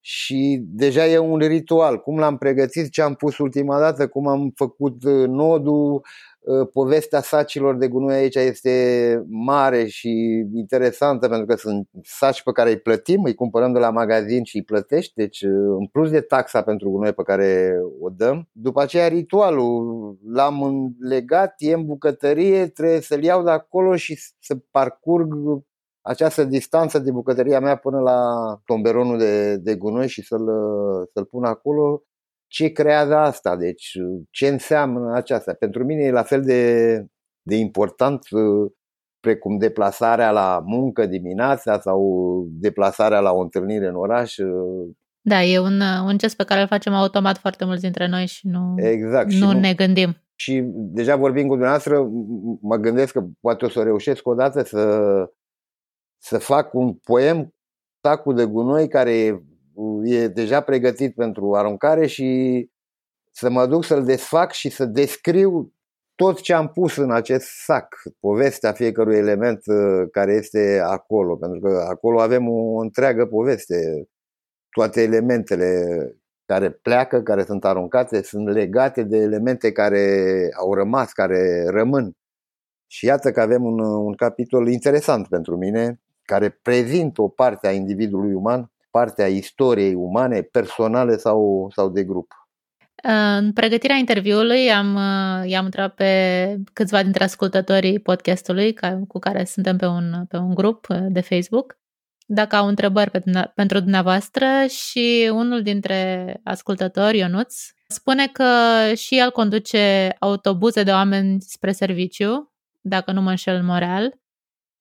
și 0.00 0.62
deja 0.64 1.06
e 1.06 1.18
un 1.18 1.38
ritual. 1.38 1.98
Cum 1.98 2.18
l-am 2.18 2.36
pregătit, 2.36 2.90
ce 2.90 3.02
am 3.02 3.14
pus 3.14 3.38
ultima 3.38 3.78
dată, 3.78 4.08
cum 4.08 4.26
am 4.26 4.52
făcut 4.54 5.04
uh, 5.04 5.28
nodul, 5.28 5.92
uh, 6.40 6.68
povestea 6.72 7.20
sacilor 7.20 7.76
de 7.76 7.88
gunoi 7.88 8.14
aici 8.14 8.34
este 8.34 9.24
mare 9.28 9.86
și 9.86 10.10
interesantă 10.54 11.28
pentru 11.28 11.46
că 11.46 11.54
sunt 11.54 11.88
saci 12.02 12.42
pe 12.42 12.52
care 12.52 12.70
îi 12.70 12.80
plătim, 12.80 13.24
îi 13.24 13.34
cumpărăm 13.34 13.72
de 13.72 13.78
la 13.78 13.90
magazin 13.90 14.44
și 14.44 14.56
îi 14.56 14.64
plătești, 14.64 15.12
deci 15.14 15.40
uh, 15.40 15.76
în 15.78 15.86
plus 15.86 16.10
de 16.10 16.20
taxa 16.20 16.62
pentru 16.62 16.90
gunoi 16.90 17.12
pe 17.12 17.22
care 17.22 17.72
o 18.00 18.08
dăm. 18.08 18.48
După 18.52 18.82
aceea 18.82 19.08
ritualul, 19.08 20.18
l-am 20.32 20.88
legat, 21.00 21.54
e 21.58 21.72
în 21.72 21.86
bucătărie, 21.86 22.66
trebuie 22.66 23.00
să-l 23.00 23.22
iau 23.22 23.42
de 23.42 23.50
acolo 23.50 23.96
și 23.96 24.18
să 24.38 24.56
parcurg 24.70 25.34
această 26.02 26.44
distanță 26.44 26.98
de 26.98 27.10
bucătăria 27.10 27.60
mea 27.60 27.76
până 27.76 27.98
la 27.98 28.20
tomberonul 28.64 29.18
de, 29.18 29.56
de 29.56 29.76
gunoi 29.76 30.08
și 30.08 30.22
să-l, 30.22 30.46
să-l 31.12 31.24
pun 31.24 31.44
acolo, 31.44 32.02
ce 32.46 32.68
creează 32.68 33.16
asta, 33.16 33.56
deci 33.56 33.98
ce 34.30 34.48
înseamnă 34.48 35.14
aceasta. 35.14 35.52
Pentru 35.52 35.84
mine 35.84 36.02
e 36.02 36.10
la 36.10 36.22
fel 36.22 36.42
de, 36.42 36.92
de 37.42 37.56
important 37.56 38.22
precum 39.20 39.58
deplasarea 39.58 40.30
la 40.30 40.62
muncă 40.64 41.06
dimineața 41.06 41.78
sau 41.80 42.00
deplasarea 42.50 43.20
la 43.20 43.32
o 43.32 43.40
întâlnire 43.40 43.86
în 43.86 43.94
oraș. 43.94 44.34
Da, 45.20 45.42
e 45.42 45.58
un, 45.58 45.80
un 45.80 46.18
gest 46.18 46.36
pe 46.36 46.44
care 46.44 46.60
îl 46.60 46.66
facem 46.66 46.92
automat 46.92 47.38
foarte 47.38 47.64
mulți 47.64 47.82
dintre 47.82 48.06
noi 48.08 48.26
și 48.26 48.46
nu, 48.46 48.74
exact, 48.76 49.26
nu, 49.26 49.32
și 49.32 49.40
nu 49.40 49.52
ne 49.52 49.74
gândim. 49.74 50.16
Și 50.34 50.62
deja 50.74 51.16
vorbim 51.16 51.42
cu 51.42 51.52
dumneavoastră, 51.52 52.08
mă 52.60 52.76
gândesc 52.76 53.12
că 53.12 53.24
poate 53.40 53.64
o 53.64 53.68
să 53.68 53.82
reușesc 53.82 54.26
odată 54.26 54.62
să 54.62 54.78
să 56.22 56.38
fac 56.38 56.74
un 56.74 56.94
poem, 56.94 57.54
sacul 58.00 58.34
de 58.34 58.44
gunoi 58.44 58.88
care 58.88 59.42
e 60.02 60.28
deja 60.28 60.60
pregătit 60.60 61.14
pentru 61.14 61.54
aruncare 61.54 62.06
și 62.06 62.68
să 63.30 63.50
mă 63.50 63.66
duc 63.66 63.84
să-l 63.84 64.04
desfac 64.04 64.52
și 64.52 64.68
să 64.68 64.84
descriu 64.84 65.72
tot 66.14 66.40
ce 66.40 66.52
am 66.52 66.68
pus 66.68 66.96
în 66.96 67.10
acest 67.10 67.46
sac, 67.46 68.02
povestea 68.18 68.72
fiecărui 68.72 69.16
element 69.16 69.66
uh, 69.66 70.08
care 70.12 70.32
este 70.32 70.80
acolo, 70.84 71.36
pentru 71.36 71.60
că 71.60 71.86
acolo 71.88 72.20
avem 72.20 72.48
o 72.48 72.78
întreagă 72.78 73.26
poveste. 73.26 74.08
Toate 74.70 75.02
elementele 75.02 75.84
care 76.44 76.70
pleacă, 76.70 77.22
care 77.22 77.44
sunt 77.44 77.64
aruncate, 77.64 78.22
sunt 78.22 78.48
legate 78.48 79.02
de 79.02 79.16
elemente 79.16 79.72
care 79.72 80.48
au 80.58 80.74
rămas, 80.74 81.12
care 81.12 81.64
rămân. 81.66 82.12
Și 82.86 83.04
iată 83.04 83.30
că 83.30 83.40
avem 83.40 83.64
un, 83.64 83.78
un 83.80 84.14
capitol 84.14 84.68
interesant 84.68 85.28
pentru 85.28 85.56
mine, 85.56 86.00
care 86.30 86.58
prezintă 86.62 87.22
o 87.22 87.28
parte 87.28 87.66
a 87.66 87.72
individului 87.72 88.32
uman, 88.32 88.70
partea 88.90 89.26
istoriei 89.26 89.94
umane, 89.94 90.42
personale 90.42 91.16
sau, 91.16 91.70
sau 91.74 91.88
de 91.88 92.04
grup. 92.04 92.32
În 93.38 93.52
pregătirea 93.52 93.96
interviului 93.96 94.70
am, 94.70 94.94
i-am 95.44 95.64
întrebat 95.64 95.94
pe 95.94 96.12
câțiva 96.72 97.02
dintre 97.02 97.24
ascultătorii 97.24 97.98
podcastului 97.98 98.74
cu 99.08 99.18
care 99.18 99.44
suntem 99.44 99.76
pe 99.76 99.86
un, 99.86 100.24
pe 100.28 100.36
un 100.36 100.54
grup 100.54 100.86
de 101.08 101.20
Facebook 101.20 101.80
dacă 102.32 102.56
au 102.56 102.66
întrebări 102.66 103.10
pe, 103.10 103.22
pentru 103.54 103.80
dumneavoastră 103.80 104.46
și 104.68 105.30
unul 105.32 105.62
dintre 105.62 106.40
ascultători, 106.44 107.18
Ionuț, 107.18 107.54
spune 107.86 108.26
că 108.26 108.44
și 108.94 109.18
el 109.18 109.30
conduce 109.30 110.16
autobuze 110.18 110.82
de 110.82 110.90
oameni 110.90 111.40
spre 111.40 111.72
serviciu, 111.72 112.52
dacă 112.80 113.12
nu 113.12 113.20
mă 113.20 113.30
înșel 113.30 113.54
în 113.54 113.64
Montreal, 113.64 114.18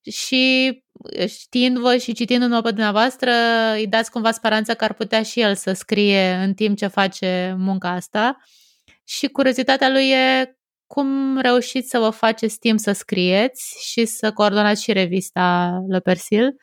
și 0.01 0.83
știind-vă 1.27 1.97
și 1.97 2.13
citindu-mă 2.13 2.61
pe 2.61 2.69
dumneavoastră, 2.69 3.31
îi 3.75 3.87
dați 3.87 4.11
cumva 4.11 4.31
speranța 4.31 4.73
că 4.73 4.83
ar 4.83 4.93
putea 4.93 5.23
și 5.23 5.39
el 5.41 5.55
să 5.55 5.73
scrie 5.73 6.31
în 6.33 6.53
timp 6.53 6.77
ce 6.77 6.87
face 6.87 7.55
munca 7.57 7.89
asta. 7.89 8.37
Și 9.03 9.27
curiozitatea 9.27 9.89
lui 9.89 10.09
e 10.09 10.53
cum 10.87 11.39
reușiți 11.39 11.89
să 11.89 11.99
vă 11.99 12.09
faceți 12.09 12.59
timp 12.59 12.79
să 12.79 12.91
scrieți 12.91 13.89
și 13.91 14.05
să 14.05 14.31
coordonați 14.31 14.83
și 14.83 14.91
revista 14.91 15.79
Le 15.87 15.99
Persil. 15.99 16.55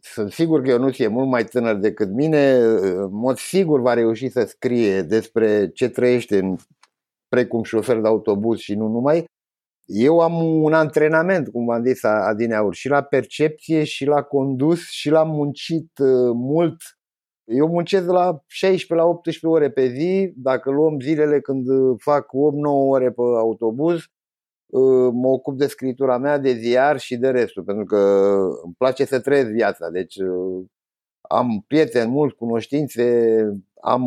Sunt 0.00 0.32
sigur 0.32 0.62
că 0.62 0.70
eu 0.70 0.78
nu 0.78 0.88
e 0.88 1.06
mult 1.06 1.28
mai 1.28 1.44
tânăr 1.44 1.74
decât 1.74 2.08
mine, 2.08 2.54
în 2.54 3.14
mod 3.14 3.38
sigur 3.38 3.80
va 3.80 3.94
reuși 3.94 4.28
să 4.28 4.44
scrie 4.44 5.02
despre 5.02 5.68
ce 5.68 5.88
trăiește 5.88 6.38
în, 6.38 6.56
precum 7.28 7.62
șofer 7.62 7.96
de 7.96 8.08
autobuz 8.08 8.58
și 8.58 8.74
nu 8.74 8.88
numai, 8.88 9.24
eu 9.86 10.20
am 10.20 10.62
un 10.62 10.72
antrenament, 10.72 11.48
cum 11.48 11.64
v-am 11.64 11.84
zis 11.84 12.02
adineauri, 12.04 12.76
și 12.76 12.88
la 12.88 13.02
percepție, 13.02 13.84
și 13.84 14.04
la 14.04 14.22
condus, 14.22 14.88
și 14.88 15.10
la 15.10 15.24
muncit 15.24 15.98
uh, 15.98 16.30
mult. 16.34 16.76
Eu 17.44 17.68
muncesc 17.68 18.04
de 18.04 18.12
la 18.12 18.42
16 18.46 18.94
la 18.94 19.04
18 19.04 19.46
ore 19.46 19.70
pe 19.70 19.88
zi. 19.88 20.32
Dacă 20.36 20.70
luăm 20.70 21.00
zilele 21.00 21.40
când 21.40 21.66
fac 21.98 22.26
8-9 22.26 22.28
ore 22.88 23.10
pe 23.10 23.22
autobuz, 23.38 23.96
uh, 23.96 25.10
mă 25.12 25.28
ocup 25.28 25.58
de 25.58 25.66
scritura 25.66 26.18
mea, 26.18 26.38
de 26.38 26.52
ziar 26.52 26.98
și 26.98 27.16
de 27.16 27.30
restul, 27.30 27.62
pentru 27.62 27.84
că 27.84 27.96
îmi 28.64 28.74
place 28.78 29.04
să 29.04 29.20
trăiesc 29.20 29.48
viața. 29.50 29.90
Deci 29.90 30.16
uh, 30.16 30.64
am 31.20 31.64
prieteni 31.66 32.10
mulți, 32.10 32.34
cunoștințe, 32.34 33.38
am 33.80 34.06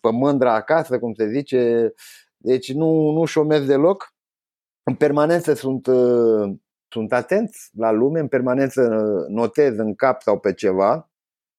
pe 0.00 0.10
mândra 0.10 0.54
acasă, 0.54 0.98
cum 0.98 1.12
se 1.14 1.28
zice, 1.28 1.92
deci 2.36 2.72
nu, 2.72 3.10
nu 3.10 3.24
șomez 3.24 3.66
deloc 3.66 4.17
în 4.88 4.94
permanență 4.94 5.54
sunt, 5.54 5.86
uh, 5.86 6.56
sunt 6.88 7.12
atent 7.12 7.50
la 7.72 7.90
lume, 7.90 8.20
în 8.20 8.28
permanență 8.28 8.88
notez 9.28 9.78
în 9.78 9.94
cap 9.94 10.22
sau 10.22 10.38
pe 10.38 10.52
ceva 10.52 11.10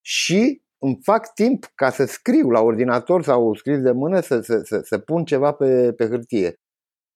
și 0.01 0.61
îmi 0.77 0.99
fac 1.01 1.33
timp 1.33 1.65
ca 1.75 1.89
să 1.89 2.05
scriu 2.05 2.49
la 2.49 2.61
ordinator 2.61 3.23
sau 3.23 3.53
scris 3.53 3.81
de 3.81 3.91
mână 3.91 4.19
să, 4.19 4.41
să, 4.41 4.61
să, 4.63 4.79
să 4.83 4.97
pun 4.97 5.25
ceva 5.25 5.51
pe, 5.51 5.93
pe 5.93 6.07
hârtie. 6.07 6.53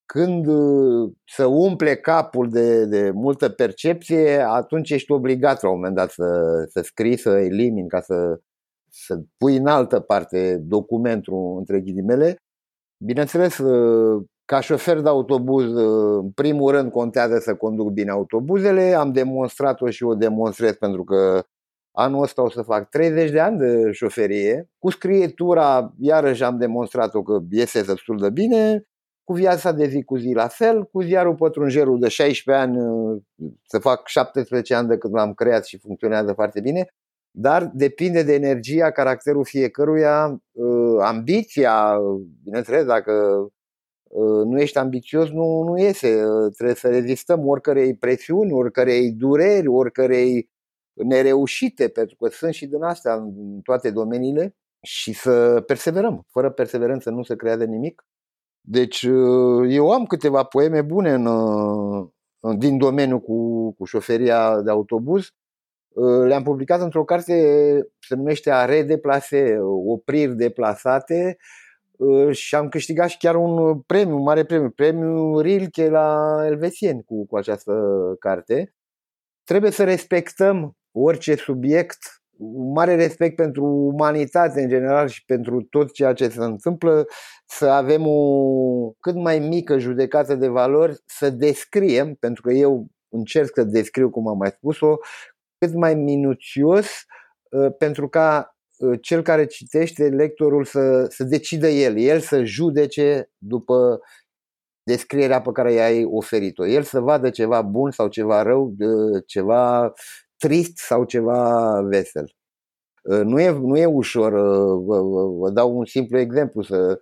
Când 0.06 0.46
uh, 0.46 1.12
să 1.24 1.46
umple 1.46 1.96
capul 1.96 2.48
de, 2.50 2.84
de 2.84 3.10
multă 3.10 3.48
percepție, 3.48 4.38
atunci 4.38 4.90
ești 4.90 5.12
obligat 5.12 5.62
la 5.62 5.68
un 5.68 5.74
moment 5.74 5.94
dat 5.94 6.10
să, 6.10 6.24
să 6.68 6.80
scrii, 6.80 7.16
să 7.16 7.30
elimini, 7.30 7.88
ca 7.88 8.00
să, 8.00 8.40
să 8.90 9.20
pui 9.36 9.56
în 9.56 9.66
altă 9.66 10.00
parte 10.00 10.56
documentul 10.56 11.56
între 11.58 11.80
ghilimele. 11.80 12.36
Bineînțeles, 13.04 13.58
uh, 13.58 14.24
ca 14.44 14.60
șofer 14.60 15.00
de 15.00 15.08
autobuz, 15.08 15.72
în 16.16 16.30
primul 16.30 16.70
rând 16.70 16.90
contează 16.90 17.38
să 17.38 17.54
conduc 17.54 17.90
bine 17.90 18.10
autobuzele. 18.10 18.92
Am 18.92 19.12
demonstrat-o 19.12 19.90
și 19.90 20.04
o 20.04 20.14
demonstrez 20.14 20.72
pentru 20.72 21.04
că 21.04 21.44
anul 21.96 22.22
ăsta 22.22 22.42
o 22.42 22.50
să 22.50 22.62
fac 22.62 22.88
30 22.88 23.30
de 23.30 23.40
ani 23.40 23.58
de 23.58 23.92
șoferie. 23.92 24.68
Cu 24.78 24.90
scrietura, 24.90 25.94
iarăși 25.98 26.42
am 26.42 26.58
demonstrat-o 26.58 27.22
că 27.22 27.40
iese 27.50 27.82
destul 27.82 28.18
de 28.18 28.30
bine. 28.30 28.84
Cu 29.24 29.32
viața 29.32 29.72
de 29.72 29.86
zi 29.86 30.02
cu 30.02 30.16
zi 30.16 30.32
la 30.32 30.48
fel. 30.48 30.84
Cu 30.84 31.00
ziarul 31.02 31.34
pătrunjerul 31.34 31.98
de 31.98 32.08
16 32.08 32.64
ani, 32.64 32.78
să 33.66 33.78
fac 33.78 34.08
17 34.08 34.74
ani 34.74 34.88
de 34.88 34.98
când 34.98 35.14
l-am 35.14 35.34
creat 35.34 35.64
și 35.64 35.78
funcționează 35.78 36.32
foarte 36.32 36.60
bine. 36.60 36.86
Dar 37.30 37.70
depinde 37.74 38.22
de 38.22 38.34
energia, 38.34 38.90
caracterul 38.90 39.44
fiecăruia, 39.44 40.42
ambiția, 41.00 41.98
bineînțeles, 42.42 42.84
dacă 42.84 43.12
Uh, 43.12 43.50
nu 44.22 44.60
ești 44.60 44.78
ambițios, 44.78 45.28
nu, 45.30 45.62
nu 45.62 45.78
iese. 45.78 46.24
Uh, 46.24 46.52
trebuie 46.54 46.76
să 46.76 46.88
rezistăm 46.88 47.46
oricărei 47.46 47.96
presiuni, 47.96 48.52
oricărei 48.52 49.12
dureri, 49.12 49.66
oricărei 49.66 50.50
nereușite, 50.92 51.88
pentru 51.88 52.16
că 52.16 52.28
sunt 52.28 52.54
și 52.54 52.66
din 52.66 52.82
astea 52.82 53.14
în 53.14 53.60
toate 53.62 53.90
domeniile 53.90 54.56
și 54.82 55.12
să 55.12 55.62
perseverăm. 55.66 56.26
Fără 56.30 56.50
perseverență 56.50 57.10
nu 57.10 57.22
se 57.22 57.36
creează 57.36 57.64
nimic. 57.64 58.06
Deci 58.60 59.02
eu 59.68 59.90
am 59.90 60.04
câteva 60.04 60.42
poeme 60.42 60.82
bune 60.82 61.12
în, 61.12 61.28
din 62.58 62.78
domeniul 62.78 63.20
cu, 63.20 63.72
cu 63.72 63.84
șoferia 63.84 64.60
de 64.62 64.70
autobuz. 64.70 65.28
Le-am 66.26 66.42
publicat 66.42 66.80
într-o 66.80 67.04
carte, 67.04 67.32
se 67.98 68.14
numește 68.14 68.50
A 68.50 68.64
redeplase, 68.64 69.58
opriri 69.86 70.36
deplasate 70.36 71.36
și 72.30 72.54
am 72.54 72.68
câștigat 72.68 73.08
și 73.08 73.16
chiar 73.16 73.34
un 73.34 73.80
premiu, 73.80 74.16
un 74.16 74.22
mare 74.22 74.44
premiu, 74.44 74.70
premiul 74.70 75.40
Rilke 75.40 75.88
la 75.88 76.36
Elvețieni 76.46 77.04
cu, 77.04 77.26
cu 77.26 77.36
această 77.36 77.72
carte. 78.18 78.74
Trebuie 79.44 79.70
să 79.70 79.84
respectăm 79.84 80.76
orice 80.92 81.34
subiect, 81.34 81.98
un 82.38 82.72
mare 82.72 82.94
respect 82.94 83.36
pentru 83.36 83.64
umanitate 83.64 84.62
în 84.62 84.68
general 84.68 85.08
și 85.08 85.24
pentru 85.24 85.62
tot 85.62 85.92
ceea 85.92 86.12
ce 86.12 86.28
se 86.28 86.44
întâmplă, 86.44 87.06
să 87.46 87.66
avem 87.66 88.06
o 88.06 88.90
cât 89.00 89.14
mai 89.14 89.38
mică 89.38 89.78
judecată 89.78 90.34
de 90.34 90.48
valori, 90.48 91.02
să 91.06 91.30
descriem, 91.30 92.14
pentru 92.14 92.42
că 92.42 92.52
eu 92.52 92.86
încerc 93.08 93.50
să 93.54 93.64
descriu, 93.64 94.10
cum 94.10 94.28
am 94.28 94.36
mai 94.36 94.50
spus-o, 94.50 94.96
cât 95.58 95.74
mai 95.74 95.94
minuțios, 95.94 96.86
ă, 97.52 97.70
pentru 97.70 98.08
ca 98.08 98.38
ă, 98.38 98.53
cel 99.00 99.22
care 99.22 99.46
citește, 99.46 100.08
lectorul, 100.08 100.64
să, 100.64 101.06
să 101.08 101.24
decidă 101.24 101.68
el, 101.68 101.98
el 101.98 102.20
să 102.20 102.44
judece 102.44 103.30
după 103.38 104.00
descrierea 104.82 105.40
pe 105.40 105.52
care 105.52 105.72
i-ai 105.72 106.04
oferit-o. 106.04 106.66
El 106.66 106.82
să 106.82 107.00
vadă 107.00 107.30
ceva 107.30 107.62
bun 107.62 107.90
sau 107.90 108.08
ceva 108.08 108.42
rău, 108.42 108.74
ceva 109.26 109.92
trist 110.36 110.78
sau 110.78 111.04
ceva 111.04 111.80
vesel. 111.80 112.34
Uh, 113.02 113.20
nu 113.24 113.40
e, 113.40 113.50
nu 113.50 113.76
e 113.76 113.86
ușor, 113.86 114.32
uh, 114.32 114.84
vă, 114.86 115.00
vă, 115.00 115.26
vă 115.26 115.50
dau 115.50 115.76
un 115.76 115.84
simplu 115.84 116.18
exemplu, 116.18 116.62
să, 116.62 116.98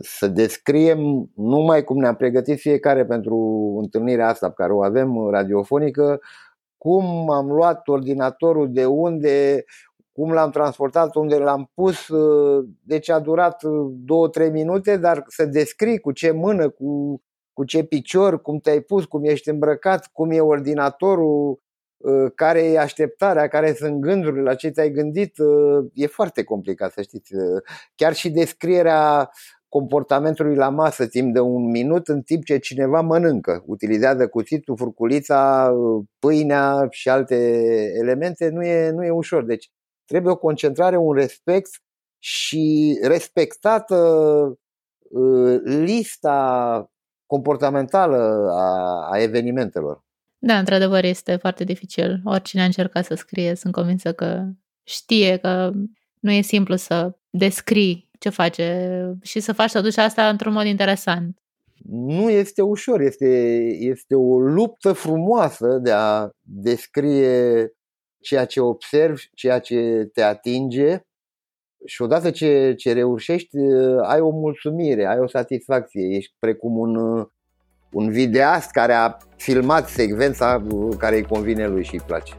să 0.00 0.28
descriem 0.28 1.30
numai 1.34 1.84
cum 1.84 1.98
ne-am 1.98 2.16
pregătit 2.16 2.58
fiecare 2.58 3.06
pentru 3.06 3.36
întâlnirea 3.82 4.28
asta 4.28 4.48
pe 4.48 4.54
care 4.56 4.72
o 4.72 4.82
avem 4.82 5.28
radiofonică, 5.30 6.20
cum 6.78 7.30
am 7.30 7.46
luat 7.46 7.88
ordinatorul 7.88 8.72
de 8.72 8.86
unde, 8.86 9.64
cum 10.18 10.32
l-am 10.32 10.50
transportat, 10.50 11.14
unde 11.14 11.36
l-am 11.36 11.70
pus, 11.74 12.08
uh, 12.08 12.64
deci 12.82 13.10
a 13.10 13.18
durat 13.18 13.62
2-3 14.46 14.50
minute, 14.52 14.96
dar 14.96 15.24
să 15.26 15.44
descrii 15.44 15.98
cu 15.98 16.12
ce 16.12 16.30
mână, 16.30 16.68
cu, 16.68 17.22
cu 17.52 17.64
ce 17.64 17.82
picior, 17.82 18.40
cum 18.40 18.58
te-ai 18.58 18.80
pus, 18.80 19.04
cum 19.04 19.24
ești 19.24 19.48
îmbrăcat, 19.48 20.10
cum 20.12 20.30
e 20.30 20.40
ordinatorul, 20.40 21.60
uh, 21.96 22.32
care 22.34 22.62
e 22.62 22.78
așteptarea, 22.78 23.48
care 23.48 23.72
sunt 23.72 24.00
gândurile, 24.00 24.42
la 24.42 24.54
ce 24.54 24.68
ți-ai 24.68 24.90
gândit, 24.90 25.38
uh, 25.38 25.86
e 25.94 26.06
foarte 26.06 26.44
complicat 26.44 26.92
să 26.92 27.02
știți. 27.02 27.32
Chiar 27.94 28.14
și 28.14 28.30
descrierea 28.30 29.30
comportamentului 29.68 30.56
la 30.56 30.68
masă 30.68 31.06
timp 31.06 31.34
de 31.34 31.40
un 31.40 31.70
minut 31.70 32.08
în 32.08 32.22
timp 32.22 32.44
ce 32.44 32.58
cineva 32.58 33.00
mănâncă, 33.00 33.62
utilizează 33.66 34.28
cuțitul, 34.28 34.76
furculița, 34.76 35.72
pâinea 36.18 36.86
și 36.90 37.08
alte 37.08 37.36
elemente, 38.00 38.48
nu 38.48 38.64
e, 38.64 38.90
nu 38.90 39.04
e 39.04 39.10
ușor. 39.10 39.44
Deci 39.44 39.70
trebuie 40.08 40.32
o 40.32 40.36
concentrare, 40.36 40.96
un 40.96 41.14
respect 41.14 41.70
și 42.18 42.98
respectată 43.02 43.96
uh, 45.10 45.60
lista 45.64 46.90
comportamentală 47.26 48.48
a, 48.50 49.08
a 49.10 49.22
evenimentelor. 49.22 50.04
Da, 50.38 50.58
într-adevăr 50.58 51.04
este 51.04 51.36
foarte 51.36 51.64
dificil. 51.64 52.20
Oricine 52.24 52.62
a 52.62 52.64
încercat 52.64 53.04
să 53.04 53.14
scrie, 53.14 53.54
sunt 53.54 53.72
convinsă 53.72 54.12
că 54.12 54.44
știe 54.82 55.36
că 55.36 55.72
nu 56.20 56.30
e 56.30 56.40
simplu 56.40 56.76
să 56.76 57.16
descrii 57.30 58.10
ce 58.18 58.28
face 58.28 59.18
și 59.22 59.40
să 59.40 59.52
faci 59.52 59.72
totuși 59.72 60.00
asta 60.00 60.28
într-un 60.28 60.52
mod 60.52 60.66
interesant. 60.66 61.38
Nu 61.90 62.30
este 62.30 62.62
ușor, 62.62 63.00
este, 63.00 63.26
este 63.78 64.14
o 64.14 64.38
luptă 64.38 64.92
frumoasă 64.92 65.78
de 65.82 65.90
a 65.92 66.28
descrie 66.40 67.72
ceea 68.20 68.44
ce 68.44 68.60
observi, 68.60 69.30
ceea 69.34 69.58
ce 69.58 70.10
te 70.12 70.22
atinge 70.22 71.02
și 71.84 72.02
odată 72.02 72.30
ce, 72.30 72.74
ce 72.76 72.92
reușești, 72.92 73.56
ai 74.02 74.20
o 74.20 74.30
mulțumire, 74.30 75.06
ai 75.06 75.18
o 75.18 75.26
satisfacție. 75.26 76.16
Ești 76.16 76.34
precum 76.38 76.78
un, 76.78 76.96
un 77.92 78.10
videast 78.10 78.70
care 78.70 78.92
a 78.92 79.16
filmat 79.36 79.88
secvența 79.88 80.66
care 80.98 81.16
îi 81.16 81.24
convine 81.24 81.66
lui 81.66 81.84
și 81.84 81.94
îi 81.94 82.02
place. 82.06 82.32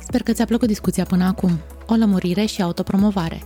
Sper 0.00 0.22
că 0.22 0.32
ți-a 0.32 0.44
plăcut 0.44 0.68
discuția 0.68 1.04
până 1.04 1.24
acum. 1.24 1.50
O 1.86 1.94
lămurire 1.94 2.44
și 2.44 2.62
autopromovare. 2.62 3.38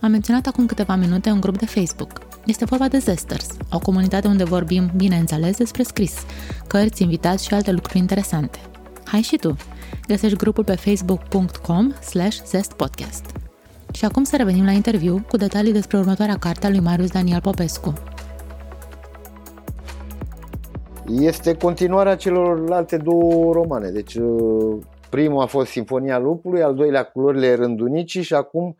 Am 0.00 0.10
menționat 0.10 0.46
acum 0.46 0.66
câteva 0.66 0.94
minute 0.94 1.30
un 1.30 1.40
grup 1.40 1.58
de 1.58 1.66
Facebook. 1.66 2.27
Este 2.48 2.64
vorba 2.64 2.88
de 2.88 2.98
Zesters, 2.98 3.56
o 3.72 3.78
comunitate 3.78 4.26
unde 4.28 4.44
vorbim, 4.44 4.90
bineînțeles, 4.96 5.56
despre 5.56 5.82
scris, 5.82 6.24
cărți, 6.66 7.02
invitați 7.02 7.46
și 7.46 7.54
alte 7.54 7.70
lucruri 7.72 7.98
interesante. 7.98 8.58
Hai 9.04 9.20
și 9.20 9.36
tu! 9.36 9.56
Găsești 10.06 10.36
grupul 10.36 10.64
pe 10.64 10.74
facebook.com 10.74 11.90
slash 11.90 12.38
zestpodcast. 12.44 13.24
Și 13.92 14.04
acum 14.04 14.24
să 14.24 14.36
revenim 14.36 14.64
la 14.64 14.70
interviu 14.70 15.24
cu 15.28 15.36
detalii 15.36 15.72
despre 15.72 15.98
următoarea 15.98 16.38
carte 16.38 16.66
a 16.66 16.70
lui 16.70 16.80
Marius 16.80 17.10
Daniel 17.10 17.40
Popescu. 17.40 17.92
Este 21.06 21.56
continuarea 21.56 22.16
celorlalte 22.16 22.96
două 22.96 23.52
romane. 23.52 23.90
Deci 23.90 24.14
uh, 24.14 24.78
primul 25.10 25.42
a 25.42 25.46
fost 25.46 25.70
Sinfonia 25.70 26.18
Lupului, 26.18 26.62
al 26.62 26.74
doilea 26.74 27.02
Culorile 27.02 27.54
Rândunicii 27.54 28.22
și 28.22 28.34
acum 28.34 28.76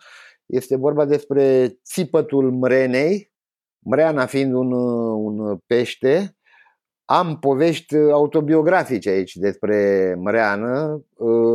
este 0.47 0.77
vorba 0.77 1.05
despre 1.05 1.77
Țipătul 1.85 2.53
Mrenei, 2.53 3.37
Mreana 3.79 4.27
fiind 4.27 4.55
un, 4.55 4.73
un 4.73 5.59
pește, 5.67 6.37
am 7.05 7.39
povești 7.39 7.97
autobiografice 7.97 9.09
aici 9.09 9.35
despre 9.35 10.15
Mreană. 10.19 11.05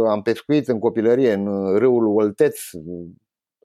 Am 0.08 0.22
pescuit 0.22 0.68
în 0.68 0.80
copilărie 0.80 1.34
în 1.34 1.78
râul 1.78 2.08
Olteț, 2.08 2.60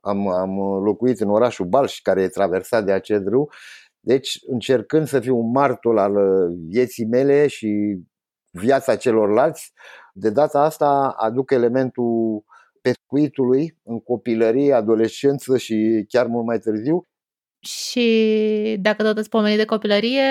am, 0.01 0.29
am 0.29 0.59
locuit 0.85 1.21
în 1.21 1.31
orașul 1.31 1.67
Balș, 1.67 2.01
care 2.01 2.23
e 2.23 2.29
traversat 2.29 2.85
de 2.85 2.93
acest 2.93 3.27
râu. 3.27 3.51
Deci, 4.01 4.39
încercând 4.47 5.07
să 5.07 5.21
fiu 5.21 5.39
un 5.39 5.51
martul 5.51 5.99
al 5.99 6.15
vieții 6.69 7.07
mele 7.07 7.47
și 7.47 7.99
viața 8.51 8.97
celorlalți, 8.97 9.73
de 10.13 10.31
data 10.31 10.61
asta 10.63 11.15
aduc 11.17 11.51
elementul 11.51 12.45
pescuitului 12.81 13.79
în 13.85 14.01
copilărie, 14.01 14.73
adolescență 14.73 15.57
și 15.57 16.05
chiar 16.09 16.27
mult 16.27 16.47
mai 16.47 16.59
târziu. 16.59 17.08
Și 17.61 18.77
dacă 18.81 19.03
tot 19.03 19.19
îți 19.19 19.29
pomeni 19.29 19.57
de 19.57 19.65
copilărie, 19.65 20.23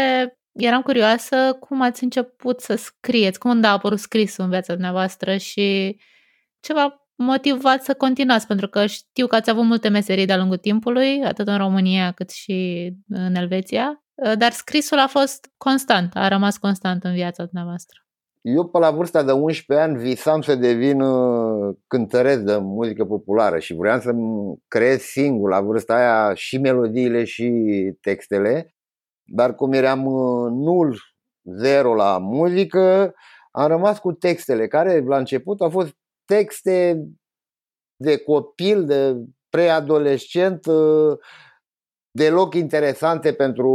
eram 0.52 0.82
curioasă 0.82 1.58
cum 1.60 1.82
ați 1.82 2.04
început 2.04 2.60
să 2.60 2.76
scrieți, 2.76 3.40
cum 3.40 3.64
a 3.64 3.68
apărut 3.68 4.00
scrisul 4.00 4.44
în 4.44 4.50
viața 4.50 4.74
dumneavoastră 4.74 5.38
și 5.38 5.98
ceva 6.60 7.10
motivat 7.16 7.84
să 7.84 7.94
continuați, 7.94 8.48
pentru 8.48 8.68
că 8.68 8.86
știu 8.86 9.28
că 9.28 9.36
ați 9.36 9.50
avut 9.50 9.64
multe 9.64 9.90
meserii 9.90 10.26
de-a 10.26 10.38
lungul 10.38 10.58
timpului, 10.58 11.24
atât 11.24 11.48
în 11.48 11.58
România 11.58 12.12
cât 12.12 12.30
și 12.30 12.90
în 13.10 13.36
Elveția, 13.36 14.04
dar 14.38 14.52
scrisul 14.52 15.00
a 15.00 15.08
fost 15.08 15.52
constant, 15.58 16.16
a 16.16 16.28
rămas 16.28 16.58
constant 16.58 17.04
în 17.04 17.14
viața 17.14 17.44
dumneavoastră. 17.44 18.07
Eu 18.50 18.68
pe 18.68 18.78
la 18.78 18.92
vârsta 18.92 19.24
de 19.24 19.32
11 19.32 19.88
ani 19.88 19.98
visam 19.98 20.42
să 20.42 20.56
devin 20.56 21.02
uh, 21.02 21.76
cântăresc 21.88 22.40
de 22.40 22.58
muzică 22.58 23.06
populară 23.06 23.60
și 23.60 23.74
vreau 23.74 24.00
să 24.00 24.12
creez 24.68 25.02
singur 25.02 25.50
la 25.50 25.62
vârsta 25.62 25.96
aia 25.96 26.34
și 26.34 26.58
melodiile 26.58 27.24
și 27.24 27.52
textele, 28.02 28.76
dar 29.24 29.56
cum 29.56 29.74
eram 29.74 30.06
uh, 30.06 30.52
nul, 30.52 30.98
zero 31.44 31.96
la 31.96 32.18
muzică, 32.18 33.14
am 33.52 33.68
rămas 33.68 34.00
cu 34.00 34.12
textele 34.12 34.68
care 34.68 35.00
la 35.00 35.18
început 35.18 35.62
au 35.62 35.70
fost 35.70 35.96
texte 36.26 37.08
de 37.96 38.18
copil, 38.18 38.86
de 38.86 39.16
preadolescent, 39.50 40.66
uh, 40.66 41.18
deloc 42.12 42.54
interesante 42.54 43.34
pentru 43.34 43.70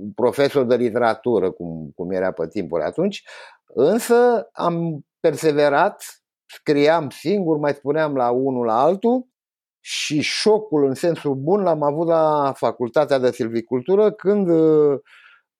un 0.00 0.12
profesor 0.12 0.64
de 0.64 0.76
literatură, 0.76 1.50
cum, 1.50 1.90
cum 1.94 2.10
era 2.10 2.32
pe 2.32 2.48
timpul 2.48 2.82
atunci, 2.82 3.24
Însă 3.76 4.48
am 4.52 5.00
perseverat, 5.20 6.04
scriam 6.46 7.10
singur, 7.10 7.56
mai 7.56 7.74
spuneam 7.74 8.16
la 8.16 8.30
unul 8.30 8.64
la 8.64 8.80
altul 8.80 9.26
și 9.80 10.20
șocul 10.20 10.86
în 10.86 10.94
sensul 10.94 11.34
bun 11.34 11.62
l-am 11.62 11.82
avut 11.82 12.06
la 12.06 12.52
facultatea 12.56 13.18
de 13.18 13.30
silvicultură 13.30 14.12
când 14.12 14.48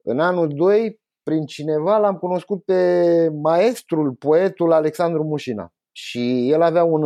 în 0.02 0.20
anul 0.20 0.48
2 0.48 1.00
prin 1.22 1.46
cineva 1.46 1.98
l-am 1.98 2.16
cunoscut 2.16 2.64
pe 2.64 3.28
maestrul, 3.42 4.12
poetul 4.12 4.72
Alexandru 4.72 5.24
Mușina. 5.24 5.72
Și 5.92 6.50
el 6.50 6.62
avea 6.62 6.84
un, 6.84 7.02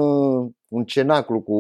un 0.68 0.84
cenaclu 0.84 1.40
cu 1.40 1.58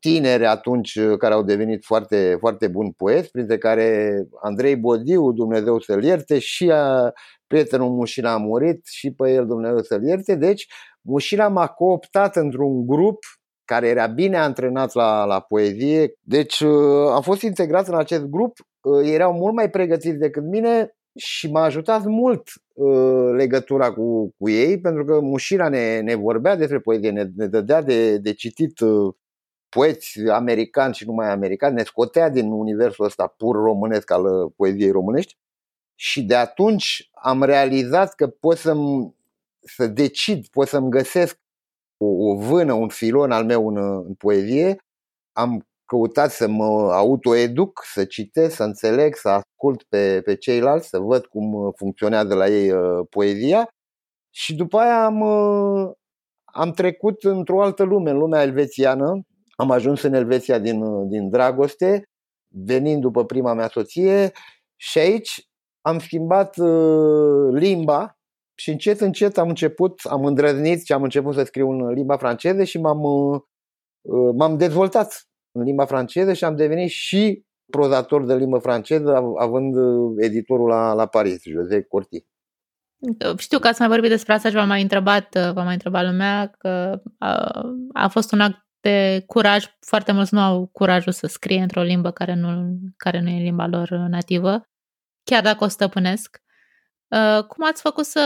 tineri 0.00 0.46
atunci 0.46 0.98
care 1.18 1.34
au 1.34 1.42
devenit 1.42 1.84
foarte, 1.84 2.36
foarte 2.40 2.68
buni 2.68 2.92
poeți, 2.96 3.30
printre 3.30 3.58
care 3.58 4.16
Andrei 4.42 4.76
Bodiu, 4.76 5.32
Dumnezeu 5.32 5.80
să-l 5.80 6.04
ierte, 6.04 6.38
și 6.38 6.70
a, 6.70 7.12
prietenul 7.52 7.90
Mușina 7.90 8.32
a 8.32 8.36
murit 8.36 8.86
și 8.86 9.12
pe 9.12 9.30
el 9.30 9.46
Dumnezeu 9.46 9.82
să-l 9.82 10.02
ierte, 10.02 10.34
deci 10.34 10.66
Mușina 11.00 11.48
m-a 11.48 11.66
cooptat 11.66 12.36
într-un 12.36 12.86
grup 12.86 13.18
care 13.64 13.88
era 13.88 14.06
bine 14.06 14.36
antrenat 14.36 14.94
la, 14.94 15.24
la 15.24 15.40
poezie. 15.40 16.12
Deci 16.20 16.60
uh, 16.60 17.10
am 17.14 17.22
fost 17.22 17.42
integrat 17.42 17.88
în 17.88 17.94
acest 17.94 18.24
grup, 18.24 18.56
uh, 18.80 19.08
erau 19.12 19.32
mult 19.32 19.54
mai 19.54 19.70
pregătiți 19.70 20.18
decât 20.18 20.44
mine 20.44 20.96
și 21.18 21.50
m-a 21.50 21.62
ajutat 21.62 22.04
mult 22.04 22.42
uh, 22.74 23.30
legătura 23.36 23.92
cu, 23.92 24.34
cu 24.38 24.48
ei, 24.48 24.80
pentru 24.80 25.04
că 25.04 25.20
Mușira 25.20 25.68
ne, 25.68 26.00
ne 26.00 26.14
vorbea 26.14 26.56
despre 26.56 26.78
poezie, 26.78 27.10
ne, 27.10 27.24
ne 27.36 27.46
dădea 27.46 27.82
de, 27.82 28.18
de 28.18 28.32
citit 28.32 28.80
uh, 28.80 29.14
poeți 29.68 30.20
americani 30.28 30.94
și 30.94 31.06
numai 31.06 31.30
americani, 31.30 31.74
ne 31.74 31.82
scotea 31.82 32.28
din 32.28 32.50
universul 32.50 33.04
ăsta 33.04 33.34
pur 33.36 33.56
românesc 33.56 34.10
al 34.10 34.24
uh, 34.24 34.52
poeziei 34.56 34.90
românești 34.90 35.40
și 35.94 36.22
de 36.22 36.34
atunci 36.34 37.08
am 37.12 37.42
realizat 37.42 38.14
că 38.14 38.26
pot 38.26 38.58
să 38.58 38.74
să 39.64 39.86
decid, 39.86 40.46
pot 40.46 40.68
să-mi 40.68 40.90
găsesc 40.90 41.38
o, 41.96 42.06
o 42.06 42.36
vână, 42.36 42.72
un 42.72 42.88
filon 42.88 43.30
al 43.30 43.44
meu 43.44 43.68
în, 43.68 43.76
în 44.06 44.14
poezie. 44.14 44.76
Am 45.32 45.66
căutat 45.84 46.30
să 46.30 46.48
mă 46.48 46.92
autoeduc, 46.92 47.82
să 47.92 48.04
citesc, 48.04 48.56
să 48.56 48.62
înțeleg, 48.62 49.14
să 49.14 49.28
ascult 49.28 49.82
pe, 49.82 50.20
pe 50.24 50.36
ceilalți, 50.36 50.88
să 50.88 50.98
văd 50.98 51.26
cum 51.26 51.72
funcționează 51.76 52.34
la 52.34 52.48
ei 52.48 52.70
uh, 52.70 53.06
poezia 53.10 53.68
și 54.34 54.54
după 54.54 54.78
aia 54.78 55.04
am, 55.04 55.20
uh, 55.20 55.90
am 56.44 56.70
trecut 56.72 57.22
într-o 57.22 57.62
altă 57.62 57.82
lume, 57.82 58.10
în 58.10 58.18
lumea 58.18 58.42
elvețiană. 58.42 59.20
Am 59.56 59.70
ajuns 59.70 60.02
în 60.02 60.14
Elveția 60.14 60.58
din, 60.58 60.82
uh, 60.82 61.06
din 61.08 61.30
dragoste, 61.30 62.02
venind 62.48 63.00
după 63.00 63.24
prima 63.24 63.52
mea 63.52 63.68
soție 63.68 64.32
și 64.76 64.98
aici 64.98 65.48
am 65.82 65.98
schimbat 65.98 66.56
limba 67.50 68.16
și 68.54 68.70
încet, 68.70 69.00
încet 69.00 69.38
am 69.38 69.48
început, 69.48 70.00
am 70.10 70.24
îndrăznit 70.24 70.84
și 70.84 70.92
am 70.92 71.02
început 71.02 71.34
să 71.34 71.42
scriu 71.42 71.70
în 71.70 71.92
limba 71.92 72.16
franceză 72.16 72.64
și 72.64 72.78
m-am, 72.78 73.00
m-am 74.36 74.56
dezvoltat 74.56 75.26
în 75.52 75.62
limba 75.62 75.84
franceză 75.84 76.32
și 76.32 76.44
am 76.44 76.56
devenit 76.56 76.90
și 76.90 77.44
prozator 77.72 78.24
de 78.24 78.36
limbă 78.36 78.58
franceză, 78.58 79.22
având 79.38 79.76
uh, 79.76 80.14
editorul 80.16 80.68
la, 80.68 80.92
la 80.92 81.06
Paris, 81.06 81.42
José 81.42 81.82
Corti. 81.82 82.24
Știu 83.36 83.58
că 83.58 83.68
ați 83.68 83.80
mai 83.80 83.88
vorbit 83.88 84.10
despre 84.10 84.32
asta 84.32 84.48
și 84.48 84.54
v-am 84.54 84.68
mai 84.68 84.82
întrebat, 84.82 85.34
uh, 85.34 85.52
v-am 85.52 85.64
mai 85.64 85.72
întrebat 85.72 86.04
lumea 86.04 86.54
că 86.58 87.02
a, 87.18 87.62
a 87.92 88.08
fost 88.08 88.32
un 88.32 88.40
act 88.40 88.66
de 88.80 89.22
curaj. 89.26 89.64
Foarte 89.86 90.12
mulți 90.12 90.34
nu 90.34 90.40
au 90.40 90.68
curajul 90.72 91.12
să 91.12 91.26
scrie 91.26 91.60
într-o 91.60 91.82
limbă 91.82 92.10
care 92.10 92.34
nu, 92.34 92.48
care 92.96 93.20
nu 93.20 93.28
e 93.28 93.42
limba 93.42 93.66
lor 93.66 93.90
nativă, 93.90 94.62
chiar 95.24 95.42
dacă 95.42 95.64
o 95.64 95.68
stăpânesc. 95.68 96.42
Uh, 97.08 97.44
cum 97.44 97.66
ați 97.66 97.82
făcut 97.82 98.04
să 98.04 98.20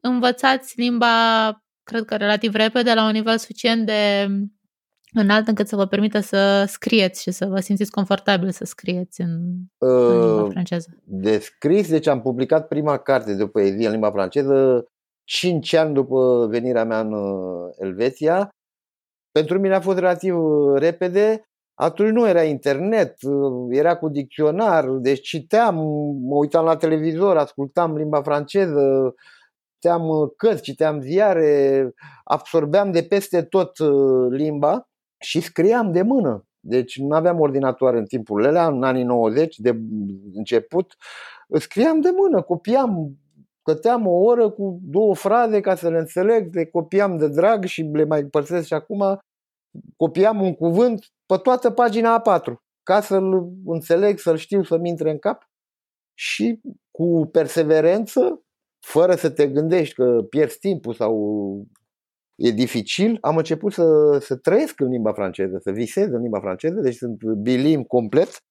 învățați 0.00 0.80
limba, 0.80 1.50
cred 1.82 2.04
că 2.04 2.16
relativ 2.16 2.54
repede, 2.54 2.94
la 2.94 3.04
un 3.04 3.12
nivel 3.12 3.38
suficient 3.38 3.86
de 3.86 4.26
înalt 5.12 5.48
încât 5.48 5.68
să 5.68 5.76
vă 5.76 5.86
permită 5.86 6.20
să 6.20 6.64
scrieți 6.66 7.22
și 7.22 7.30
să 7.30 7.46
vă 7.46 7.60
simțiți 7.60 7.90
confortabil 7.90 8.50
să 8.50 8.64
scrieți 8.64 9.20
în, 9.20 9.40
uh, 9.78 9.88
în 9.88 10.20
limba 10.20 10.50
franceză? 10.50 10.88
De 11.04 11.38
scris, 11.38 11.88
deci 11.88 12.06
am 12.06 12.20
publicat 12.20 12.68
prima 12.68 12.98
carte 12.98 13.34
de 13.34 13.46
poezie 13.46 13.86
în 13.86 13.92
limba 13.92 14.10
franceză 14.10 14.84
5 15.24 15.72
ani 15.72 15.94
după 15.94 16.46
venirea 16.46 16.84
mea 16.84 17.00
în 17.00 17.12
uh, 17.12 17.70
Elveția. 17.78 18.48
Pentru 19.30 19.58
mine 19.58 19.74
a 19.74 19.80
fost 19.80 19.98
relativ 19.98 20.36
uh, 20.36 20.78
repede. 20.78 21.42
Atunci 21.82 22.10
nu 22.10 22.28
era 22.28 22.42
internet, 22.42 23.16
era 23.70 23.96
cu 23.96 24.08
dicționar, 24.08 24.88
deci 24.88 25.28
citeam, 25.28 25.74
mă 26.22 26.36
uitam 26.36 26.64
la 26.64 26.76
televizor, 26.76 27.36
ascultam 27.36 27.96
limba 27.96 28.22
franceză, 28.22 29.14
citeam 29.72 30.02
cărți, 30.36 30.62
citeam 30.62 31.00
ziare, 31.00 31.92
absorbeam 32.24 32.90
de 32.90 33.02
peste 33.02 33.42
tot 33.42 33.72
limba 34.30 34.88
și 35.18 35.40
scriam 35.40 35.92
de 35.92 36.02
mână. 36.02 36.44
Deci 36.60 36.98
nu 36.98 37.14
aveam 37.14 37.40
ordinator 37.40 37.94
în 37.94 38.04
timpul 38.04 38.44
ăla, 38.44 38.66
în 38.66 38.82
anii 38.82 39.04
90, 39.04 39.58
de 39.58 39.80
început, 40.34 40.96
scriam 41.48 42.00
de 42.00 42.10
mână, 42.16 42.42
copiam, 42.42 43.18
căteam 43.62 44.06
o 44.06 44.12
oră 44.12 44.50
cu 44.50 44.80
două 44.82 45.14
fraze 45.14 45.60
ca 45.60 45.74
să 45.74 45.88
le 45.88 45.98
înțeleg, 45.98 46.54
le 46.54 46.64
copiam 46.64 47.16
de 47.16 47.28
drag 47.28 47.64
și 47.64 47.82
le 47.82 48.04
mai 48.04 48.24
părțesc 48.24 48.66
și 48.66 48.74
acum, 48.74 49.18
copiam 49.96 50.40
un 50.40 50.54
cuvânt 50.54 51.06
pe 51.26 51.36
toată 51.36 51.70
pagina 51.70 52.22
A4, 52.22 52.52
ca 52.82 53.00
să-l 53.00 53.48
înțeleg, 53.64 54.18
să-l 54.18 54.36
știu, 54.36 54.62
să-mi 54.62 54.88
intre 54.88 55.10
în 55.10 55.18
cap 55.18 55.50
și 56.14 56.60
cu 56.90 57.28
perseverență, 57.32 58.42
fără 58.86 59.14
să 59.14 59.30
te 59.30 59.48
gândești 59.48 59.94
că 59.94 60.22
pierzi 60.28 60.58
timpul 60.58 60.94
sau 60.94 61.14
e 62.34 62.50
dificil, 62.50 63.18
am 63.20 63.36
început 63.36 63.72
să, 63.72 64.18
să 64.20 64.36
trăiesc 64.36 64.80
în 64.80 64.88
limba 64.88 65.12
franceză, 65.12 65.58
să 65.62 65.70
visez 65.70 66.06
în 66.06 66.20
limba 66.20 66.40
franceză, 66.40 66.80
deci 66.80 66.94
sunt 66.94 67.22
bilim 67.22 67.82
complet 67.82 68.44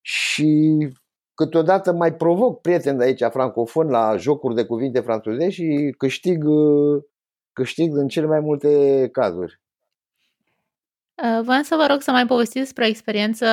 și 0.00 0.76
câteodată 1.34 1.92
mai 1.92 2.14
provoc 2.14 2.60
prieteni 2.60 2.98
de 2.98 3.04
aici 3.04 3.22
francofon 3.30 3.88
la 3.88 4.16
jocuri 4.16 4.54
de 4.54 4.64
cuvinte 4.64 5.00
franțuze 5.00 5.50
și 5.50 5.94
câștig, 5.98 6.44
câștig 7.52 7.96
în 7.96 8.08
cele 8.08 8.26
mai 8.26 8.40
multe 8.40 9.08
cazuri. 9.12 9.60
Uh, 11.22 11.44
vreau 11.44 11.62
să 11.62 11.74
vă 11.76 11.86
rog 11.90 12.00
să 12.00 12.10
mai 12.10 12.26
povestiți 12.26 12.64
despre 12.64 12.86
experiență 12.86 13.46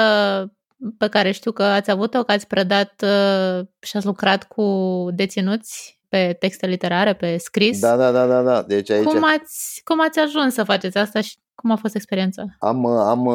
pe 0.97 1.07
care 1.07 1.31
știu 1.31 1.51
că 1.51 1.63
ați 1.63 1.91
avut-o, 1.91 2.23
că 2.23 2.31
ați 2.31 2.47
predat 2.47 3.03
uh, 3.03 3.65
și 3.79 3.97
ați 3.97 4.05
lucrat 4.05 4.43
cu 4.43 4.65
deținuți 5.13 6.01
pe 6.07 6.35
texte 6.39 6.67
literare, 6.67 7.15
pe 7.15 7.37
scris. 7.37 7.79
Da, 7.79 7.95
da, 7.95 8.11
da, 8.11 8.27
da. 8.27 8.41
da. 8.41 8.63
Deci 8.63 8.89
aici... 8.89 9.03
cum, 9.03 9.23
ați, 9.23 9.81
cum 9.83 10.01
ați 10.01 10.19
ajuns 10.19 10.53
să 10.53 10.63
faceți 10.63 10.97
asta 10.97 11.21
și 11.21 11.37
cum 11.55 11.71
a 11.71 11.75
fost 11.75 11.95
experiența? 11.95 12.45
Am, 12.59 12.85
am, 12.85 13.27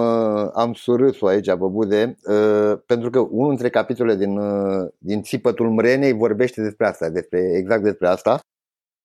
am 0.54 0.72
surâs-o 0.72 1.26
aici 1.26 1.46
pe 1.46 1.54
bude, 1.56 2.16
uh, 2.22 2.78
pentru 2.86 3.10
că 3.10 3.18
unul 3.18 3.48
dintre 3.48 3.70
capitole 3.70 4.16
din, 4.16 4.36
uh, 4.36 4.88
din 4.98 5.22
Țipătul 5.22 5.70
Mrenei 5.70 6.12
vorbește 6.12 6.62
despre 6.62 6.86
asta, 6.86 7.08
despre, 7.08 7.40
exact 7.56 7.82
despre 7.82 8.08
asta. 8.08 8.38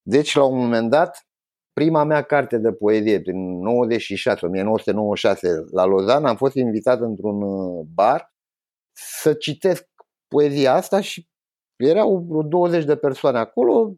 Deci, 0.02 0.36
la 0.36 0.44
un 0.44 0.58
moment 0.58 0.90
dat, 0.90 1.29
prima 1.80 2.04
mea 2.04 2.22
carte 2.22 2.58
de 2.58 2.72
poezie, 2.72 3.22
prin 3.22 3.62
96, 3.62 4.46
1996, 4.46 5.66
la 5.72 5.86
Lozan, 5.86 6.26
am 6.26 6.36
fost 6.36 6.56
invitat 6.56 7.00
într-un 7.02 7.42
uh, 7.42 7.86
bar 7.94 8.34
să 8.92 9.34
citesc 9.34 9.86
poezia 10.28 10.74
asta 10.74 11.02
și 11.02 11.28
erau 11.76 12.26
vreo 12.30 12.42
20 12.42 12.86
de 12.86 12.96
persoane 12.96 13.38
acolo, 13.38 13.94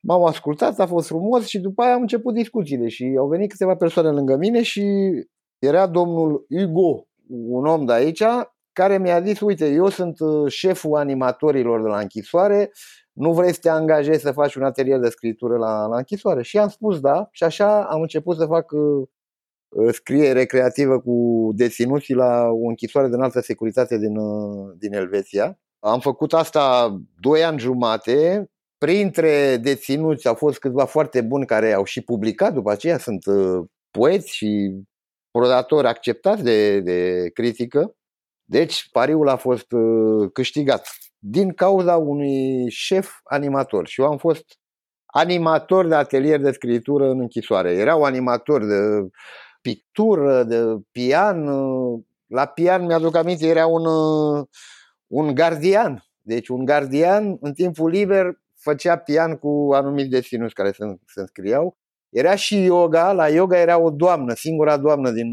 m-au 0.00 0.24
ascultat, 0.24 0.78
a 0.78 0.86
fost 0.86 1.06
frumos 1.06 1.46
și 1.46 1.58
după 1.58 1.82
aia 1.82 1.94
am 1.94 2.00
început 2.00 2.34
discuțiile 2.34 2.88
și 2.88 3.14
au 3.18 3.28
venit 3.28 3.50
câteva 3.50 3.76
persoane 3.76 4.10
lângă 4.10 4.36
mine 4.36 4.62
și 4.62 5.12
era 5.58 5.86
domnul 5.86 6.46
Hugo, 6.48 7.06
un 7.28 7.66
om 7.66 7.84
de 7.84 7.92
aici, 7.92 8.22
care 8.72 8.98
mi-a 8.98 9.20
zis, 9.20 9.40
uite, 9.40 9.68
eu 9.68 9.88
sunt 9.88 10.20
uh, 10.20 10.52
șeful 10.52 10.96
animatorilor 10.96 11.82
de 11.82 11.88
la 11.88 11.98
închisoare, 11.98 12.70
nu 13.14 13.32
vrei 13.32 13.52
să 13.52 13.58
te 13.60 13.68
angajezi 13.68 14.22
să 14.22 14.32
faci 14.32 14.54
un 14.54 14.62
atelier 14.62 14.98
de 14.98 15.08
scritură 15.08 15.56
la, 15.56 15.86
la 15.86 15.96
închisoare? 15.96 16.42
Și 16.42 16.58
am 16.58 16.68
spus 16.68 17.00
da 17.00 17.28
și 17.30 17.44
așa 17.44 17.84
am 17.84 18.00
început 18.00 18.36
să 18.36 18.46
fac 18.46 18.72
uh, 18.72 19.06
uh 19.68 19.92
scriere 19.92 20.44
creativă 20.44 21.00
cu 21.00 21.50
deținuții 21.54 22.14
la 22.14 22.48
o 22.48 22.68
închisoare 22.68 23.08
de 23.08 23.14
înaltă 23.14 23.40
securitate 23.40 23.98
din, 23.98 24.16
uh, 24.16 24.72
din 24.78 24.94
Elveția. 24.94 25.58
Am 25.78 26.00
făcut 26.00 26.32
asta 26.32 26.96
doi 27.20 27.44
ani 27.44 27.58
jumate. 27.58 28.48
Printre 28.78 29.56
deținuți 29.56 30.28
au 30.28 30.34
fost 30.34 30.58
câțiva 30.58 30.84
foarte 30.84 31.20
buni 31.20 31.46
care 31.46 31.72
au 31.72 31.84
și 31.84 32.00
publicat 32.00 32.52
după 32.52 32.70
aceea. 32.70 32.98
Sunt 32.98 33.26
uh, 33.26 33.64
poeți 33.90 34.34
și 34.34 34.80
prodatori 35.30 35.86
acceptați 35.86 36.42
de, 36.42 36.80
de 36.80 37.30
critică. 37.34 37.94
Deci 38.44 38.88
pariul 38.92 39.28
a 39.28 39.36
fost 39.36 39.72
uh, 39.72 40.30
câștigat 40.32 40.88
din 41.26 41.52
cauza 41.52 41.96
unui 41.96 42.70
șef 42.70 43.10
animator. 43.24 43.86
Și 43.86 44.00
eu 44.00 44.06
am 44.06 44.18
fost 44.18 44.44
animator 45.06 45.86
de 45.86 45.94
atelier 45.94 46.40
de 46.40 46.50
scritură 46.50 47.10
în 47.10 47.20
închisoare. 47.20 47.72
Erau 47.72 48.02
animatori 48.02 48.66
de 48.66 49.08
pictură, 49.60 50.42
de 50.42 50.62
pian. 50.90 51.44
La 52.26 52.46
pian 52.46 52.84
mi-aduc 52.84 53.16
aminte, 53.16 53.46
era 53.46 53.66
un 53.66 53.82
un 55.06 55.34
gardian. 55.34 56.04
Deci 56.20 56.48
un 56.48 56.64
gardian 56.64 57.36
în 57.40 57.52
timpul 57.52 57.90
liber 57.90 58.42
făcea 58.54 58.96
pian 58.96 59.36
cu 59.36 59.68
anumiți 59.72 60.08
deținuți 60.08 60.54
care 60.54 60.70
se, 60.70 60.84
se 61.06 61.20
înscriau. 61.20 61.76
Era 62.08 62.34
și 62.34 62.62
yoga, 62.62 63.12
la 63.12 63.28
yoga 63.28 63.58
era 63.58 63.78
o 63.78 63.90
doamnă, 63.90 64.34
singura 64.34 64.76
doamnă 64.76 65.10
din, 65.10 65.30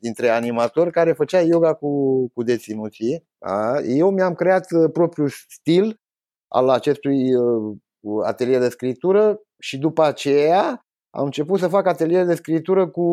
dintre 0.00 0.28
animatori 0.28 0.90
care 0.90 1.12
făcea 1.12 1.40
yoga 1.40 1.74
cu, 1.74 1.88
cu 2.34 2.42
deținuții. 2.42 3.27
Da? 3.38 3.80
Eu 3.80 4.10
mi-am 4.10 4.34
creat 4.34 4.70
uh, 4.70 4.90
propriul 4.92 5.30
stil 5.48 6.00
al 6.48 6.68
acestui 6.68 7.34
uh, 7.34 7.76
atelier 8.24 8.60
de 8.60 8.68
scritură 8.68 9.40
și 9.58 9.78
după 9.78 10.02
aceea 10.02 10.86
am 11.10 11.24
început 11.24 11.58
să 11.58 11.68
fac 11.68 11.86
atelier 11.86 12.24
de 12.24 12.34
scritură 12.34 12.88
cu, 12.88 13.08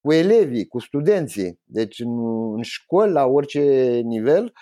cu 0.00 0.12
elevii, 0.12 0.66
cu 0.66 0.78
studenții, 0.78 1.60
deci 1.64 1.98
în, 1.98 2.54
în 2.54 2.62
școli, 2.62 3.12
la 3.12 3.24
orice 3.24 3.60
nivel. 4.04 4.52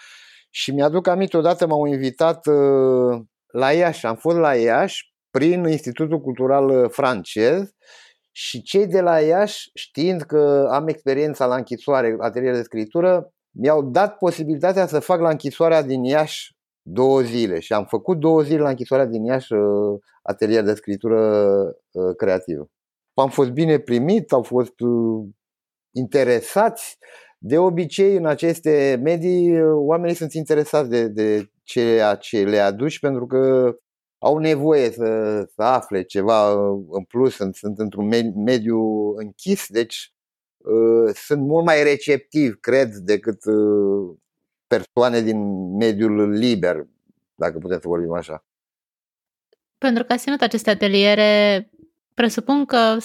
Și 0.50 0.70
mi-aduc 0.70 1.06
aminte, 1.06 1.36
odată 1.36 1.66
m-au 1.66 1.84
invitat 1.84 2.46
uh, 2.46 3.20
la 3.46 3.72
Iași, 3.72 4.06
am 4.06 4.16
fost 4.16 4.36
la 4.36 4.54
Iași 4.54 5.12
prin 5.30 5.64
Institutul 5.64 6.20
Cultural 6.20 6.68
uh, 6.68 6.90
francez. 6.90 7.70
Și 8.32 8.62
cei 8.62 8.86
de 8.86 9.00
la 9.00 9.20
Iași, 9.20 9.70
știind 9.74 10.22
că 10.22 10.68
am 10.70 10.88
experiența 10.88 11.46
la 11.46 11.56
închisoare, 11.56 12.16
atelier 12.20 12.54
de 12.54 12.62
scritură, 12.62 13.33
mi-au 13.54 13.82
dat 13.82 14.16
posibilitatea 14.16 14.86
să 14.86 14.98
fac 14.98 15.20
la 15.20 15.30
închisoarea 15.30 15.82
din 15.82 16.04
Iași 16.04 16.56
două 16.82 17.20
zile 17.20 17.60
și 17.60 17.72
am 17.72 17.84
făcut 17.84 18.18
două 18.18 18.42
zile 18.42 18.60
la 18.60 18.68
închisoarea 18.68 19.06
din 19.06 19.24
Iași 19.24 19.52
uh, 19.52 20.00
atelier 20.22 20.62
de 20.64 20.74
scritură 20.74 21.50
uh, 21.90 22.16
creativă. 22.16 22.70
Am 23.14 23.28
fost 23.28 23.50
bine 23.50 23.78
primit, 23.78 24.32
au 24.32 24.42
fost 24.42 24.80
uh, 24.80 25.26
interesați. 25.94 26.98
De 27.38 27.58
obicei, 27.58 28.16
în 28.16 28.26
aceste 28.26 29.00
medii, 29.02 29.62
oamenii 29.62 30.16
sunt 30.16 30.32
interesați 30.32 30.88
de, 30.88 31.08
de 31.08 31.50
ceea 31.62 32.14
ce 32.14 32.44
le 32.44 32.58
aduci 32.58 32.98
pentru 32.98 33.26
că 33.26 33.74
au 34.18 34.38
nevoie 34.38 34.90
să, 34.90 35.42
să 35.54 35.62
afle 35.62 36.02
ceva 36.02 36.52
în 36.90 37.04
plus, 37.08 37.34
sunt, 37.34 37.54
sunt 37.54 37.78
într-un 37.78 38.06
mediu 38.44 38.80
închis, 39.16 39.66
deci 39.68 39.96
uh, 39.96 40.13
sunt 41.14 41.40
mult 41.40 41.64
mai 41.64 41.82
receptivi, 41.82 42.56
cred, 42.56 42.94
decât 42.94 43.44
uh, 43.44 44.16
persoane 44.66 45.20
din 45.20 45.38
mediul 45.76 46.30
liber, 46.30 46.86
dacă 47.34 47.58
putem 47.58 47.80
să 47.80 47.88
vorbim 47.88 48.12
așa. 48.12 48.44
Pentru 49.78 50.04
că 50.04 50.12
ați 50.12 50.22
ținut 50.22 50.40
aceste 50.40 50.70
ateliere, 50.70 51.70
presupun 52.14 52.64
că 52.64 52.96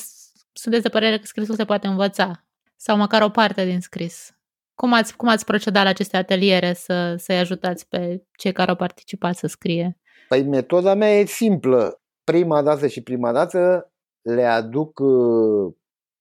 sunteți 0.53 0.83
de 0.83 0.89
părere 0.89 1.17
că 1.17 1.25
scrisul 1.25 1.55
se 1.55 1.65
poate 1.65 1.87
învăța, 1.87 2.45
sau 2.75 2.97
măcar 2.97 3.21
o 3.21 3.29
parte 3.29 3.65
din 3.65 3.79
scris. 3.81 4.33
Cum 4.75 4.93
ați, 4.93 5.15
cum 5.15 5.27
ați 5.27 5.45
procedat 5.45 5.83
la 5.83 5.89
aceste 5.89 6.17
ateliere 6.17 6.73
să, 6.73 7.15
să-i 7.17 7.37
ajutați 7.37 7.87
pe 7.87 8.23
cei 8.37 8.51
care 8.51 8.69
au 8.69 8.75
participat 8.75 9.35
să 9.35 9.47
scrie? 9.47 9.97
Păi 10.27 10.43
metoda 10.43 10.93
mea 10.93 11.19
e 11.19 11.25
simplă. 11.25 12.01
Prima 12.23 12.61
dată 12.61 12.87
și 12.87 13.01
prima 13.01 13.31
dată 13.31 13.91
le 14.21 14.43
aduc 14.43 14.99
uh, 14.99 15.73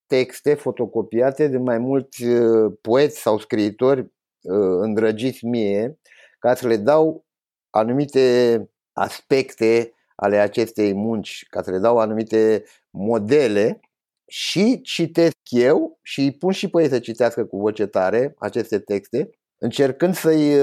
texte 0.09 0.53
fotocopiate 0.53 1.47
de 1.47 1.57
mai 1.57 1.77
mulți 1.77 2.23
uh, 2.23 2.73
poeți 2.81 3.19
sau 3.19 3.39
scriitori 3.39 3.99
uh, 3.99 4.77
îndrăgiți 4.81 5.45
mie 5.45 5.99
ca 6.39 6.55
să 6.55 6.67
le 6.67 6.77
dau 6.77 7.25
anumite 7.69 8.69
aspecte 8.93 9.93
ale 10.15 10.37
acestei 10.37 10.93
munci, 10.93 11.45
ca 11.49 11.61
să 11.61 11.71
le 11.71 11.77
dau 11.77 11.97
anumite 11.97 12.63
modele 12.89 13.79
și 14.27 14.81
citesc 14.81 15.37
eu 15.49 15.99
și 16.01 16.21
îi 16.21 16.31
pun 16.31 16.51
și 16.51 16.69
pe 16.69 16.81
ei 16.81 16.89
să 16.89 16.99
citească 16.99 17.45
cu 17.45 17.57
voce 17.57 17.85
tare 17.85 18.35
aceste 18.37 18.79
texte, 18.79 19.29
încercând 19.57 20.15
să-i 20.15 20.55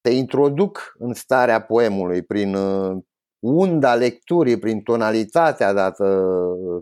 te 0.00 0.10
introduc 0.10 0.94
în 0.98 1.12
starea 1.12 1.62
poemului 1.62 2.22
prin 2.22 2.54
uh, 2.54 3.02
unda 3.42 3.94
lecturii, 3.94 4.58
prin 4.58 4.82
tonalitatea 4.82 5.72
dată 5.72 6.34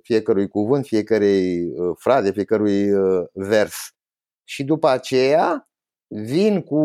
fiecărui 0.02 0.48
cuvânt, 0.48 0.86
fiecărei 0.86 1.64
uh, 1.64 1.96
fraze, 1.98 2.32
fiecărui 2.32 2.92
uh, 2.92 3.26
vers. 3.32 3.74
Și 4.44 4.64
după 4.64 4.88
aceea 4.88 5.68
vin 6.06 6.62
cu, 6.62 6.80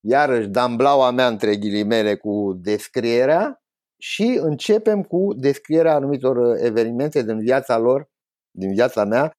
iarăși, 0.00 0.48
damblaua 0.48 1.10
mea 1.10 1.26
între 1.26 1.56
ghilimele 1.56 2.16
cu 2.16 2.58
descrierea 2.60 3.62
și 4.00 4.38
începem 4.42 5.02
cu 5.02 5.34
descrierea 5.36 5.94
anumitor 5.94 6.56
evenimente 6.56 7.22
din 7.22 7.38
viața 7.38 7.78
lor, 7.78 8.08
din 8.50 8.72
viața 8.72 9.04
mea, 9.04 9.32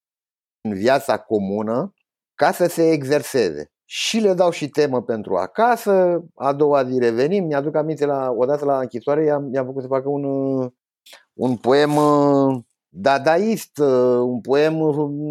în 0.61 0.73
viața 0.73 1.17
comună, 1.17 1.93
ca 2.35 2.51
să 2.51 2.65
se 2.65 2.91
exerseze 2.91 3.74
și 3.85 4.19
le 4.19 4.33
dau 4.33 4.49
și 4.49 4.69
temă 4.69 5.01
pentru 5.01 5.35
acasă. 5.35 6.23
A 6.35 6.53
doua 6.53 6.83
zi 6.83 6.99
revenim. 6.99 7.45
Mi-aduc 7.45 7.75
aminte, 7.75 8.05
la, 8.05 8.31
odată 8.37 8.65
la 8.65 8.79
închisoare, 8.79 9.23
i-am, 9.23 9.53
i-am 9.53 9.65
făcut 9.65 9.81
să 9.81 9.87
facă 9.87 10.09
un, 10.09 10.23
un 11.33 11.55
poem 11.55 11.95
uh, 11.95 12.59
dadaist, 12.89 13.77
uh, 13.77 14.17
un 14.17 14.41
poem 14.41 14.73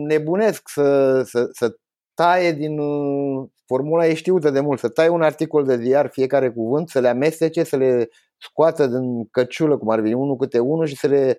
nebunesc, 0.06 0.68
să, 0.68 1.22
să, 1.22 1.48
să 1.52 1.76
taie 2.14 2.52
din 2.52 2.78
uh, 2.78 3.48
formula 3.66 4.06
e 4.06 4.14
știută 4.14 4.50
de 4.50 4.60
mult, 4.60 4.78
să 4.78 4.88
taie 4.88 5.08
un 5.08 5.22
articol 5.22 5.64
de 5.64 5.76
ziar 5.76 6.08
fiecare 6.10 6.50
cuvânt, 6.50 6.88
să 6.88 7.00
le 7.00 7.08
amestece, 7.08 7.62
să 7.62 7.76
le 7.76 8.08
scoată 8.38 8.86
din 8.86 9.28
căciulă, 9.30 9.78
cum 9.78 9.88
ar 9.88 10.00
veni, 10.00 10.14
unul 10.14 10.36
câte 10.36 10.58
unul 10.58 10.86
și 10.86 10.96
să 10.96 11.06
le 11.06 11.38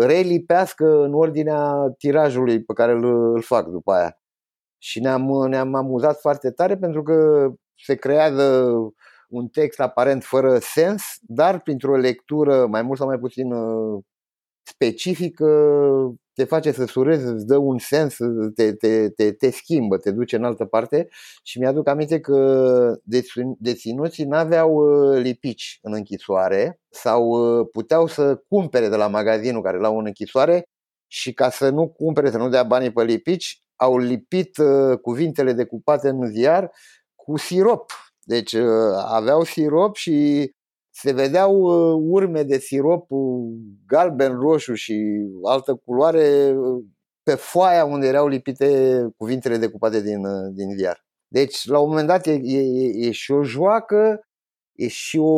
relipească 0.00 1.02
în 1.02 1.14
ordinea 1.14 1.94
tirajului 1.98 2.62
pe 2.62 2.72
care 2.72 2.92
îl, 2.92 3.32
îl 3.34 3.42
fac 3.42 3.66
după 3.66 3.92
aia 3.92 4.18
și 4.84 5.00
ne-am, 5.00 5.46
ne-am 5.48 5.74
amuzat 5.74 6.20
foarte 6.20 6.50
tare 6.50 6.76
pentru 6.76 7.02
că 7.02 7.48
se 7.74 7.94
creează 7.94 8.74
un 9.28 9.48
text 9.48 9.80
aparent 9.80 10.24
fără 10.24 10.58
sens, 10.58 11.02
dar 11.20 11.60
printr-o 11.60 11.96
lectură 11.96 12.66
mai 12.66 12.82
mult 12.82 12.98
sau 12.98 13.06
mai 13.06 13.18
puțin 13.18 13.52
uh, 13.52 14.02
specifică 14.62 15.46
te 16.32 16.44
face 16.44 16.72
să 16.72 16.84
surezi, 16.84 17.24
îți 17.24 17.46
dă 17.46 17.56
un 17.56 17.78
sens, 17.78 18.16
te, 18.54 18.72
te, 18.74 19.08
te, 19.08 19.32
te 19.32 19.50
schimbă, 19.50 19.98
te 19.98 20.10
duce 20.10 20.36
în 20.36 20.44
altă 20.44 20.64
parte. 20.64 21.08
Și 21.42 21.58
mi-aduc 21.58 21.88
aminte 21.88 22.20
că 22.20 22.98
deținuții 23.58 24.24
n-aveau 24.24 24.74
uh, 24.74 25.18
lipici 25.20 25.78
în 25.82 25.92
închisoare 25.92 26.80
sau 26.90 27.28
uh, 27.28 27.66
puteau 27.72 28.06
să 28.06 28.42
cumpere 28.48 28.88
de 28.88 28.96
la 28.96 29.08
magazinul 29.08 29.62
care 29.62 29.78
l-au 29.78 29.98
în 29.98 30.06
închisoare 30.06 30.68
și 31.06 31.32
ca 31.32 31.50
să 31.50 31.70
nu 31.70 31.88
cumpere, 31.88 32.30
să 32.30 32.38
nu 32.38 32.48
dea 32.48 32.62
banii 32.62 32.92
pe 32.92 33.04
lipici, 33.04 33.63
au 33.76 33.98
lipit 33.98 34.56
uh, 34.56 34.98
cuvintele 34.98 35.52
decupate 35.52 36.08
în 36.08 36.30
ziar 36.30 36.70
cu 37.14 37.36
sirop. 37.36 37.92
Deci 38.22 38.52
uh, 38.52 38.94
aveau 39.06 39.44
sirop 39.44 39.96
și 39.96 40.50
se 40.90 41.12
vedeau 41.12 41.56
uh, 41.56 42.04
urme 42.10 42.42
de 42.42 42.58
sirop 42.58 43.08
galben, 43.86 44.38
roșu 44.38 44.74
și 44.74 45.26
altă 45.42 45.74
culoare 45.84 46.56
pe 47.22 47.34
foaia 47.34 47.84
unde 47.84 48.06
erau 48.06 48.26
lipite 48.28 48.98
cuvintele 49.16 49.56
decupate 49.56 50.02
din, 50.02 50.22
din 50.54 50.76
ziar. 50.76 51.04
Deci, 51.28 51.66
la 51.66 51.78
un 51.78 51.88
moment 51.88 52.06
dat, 52.06 52.26
e, 52.26 52.32
e, 52.32 53.06
e 53.06 53.10
și 53.10 53.32
o 53.32 53.42
joacă, 53.42 54.20
e 54.72 54.88
și 54.88 55.18
o 55.18 55.32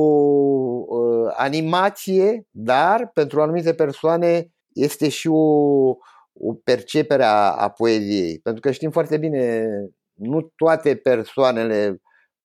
uh, 0.86 1.32
animație, 1.36 2.46
dar 2.50 3.10
pentru 3.14 3.42
anumite 3.42 3.74
persoane 3.74 4.50
este 4.72 5.08
și 5.08 5.28
o, 5.28 5.96
o 6.38 6.54
percepere 6.54 7.24
a, 7.24 7.50
a 7.50 7.68
poeziei. 7.68 8.38
Pentru 8.38 8.60
că 8.60 8.70
știm 8.70 8.90
foarte 8.90 9.16
bine, 9.16 9.66
nu 10.12 10.52
toate 10.56 10.96
persoanele 10.96 12.00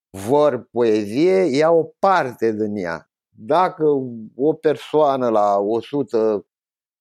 vor 0.09 0.67
poezie, 0.71 1.57
ia 1.57 1.71
o 1.71 1.83
parte 1.99 2.51
din 2.51 2.75
ea. 2.75 3.09
Dacă 3.29 3.83
o 4.35 4.53
persoană 4.53 5.29
la 5.29 5.57
100 5.59 6.45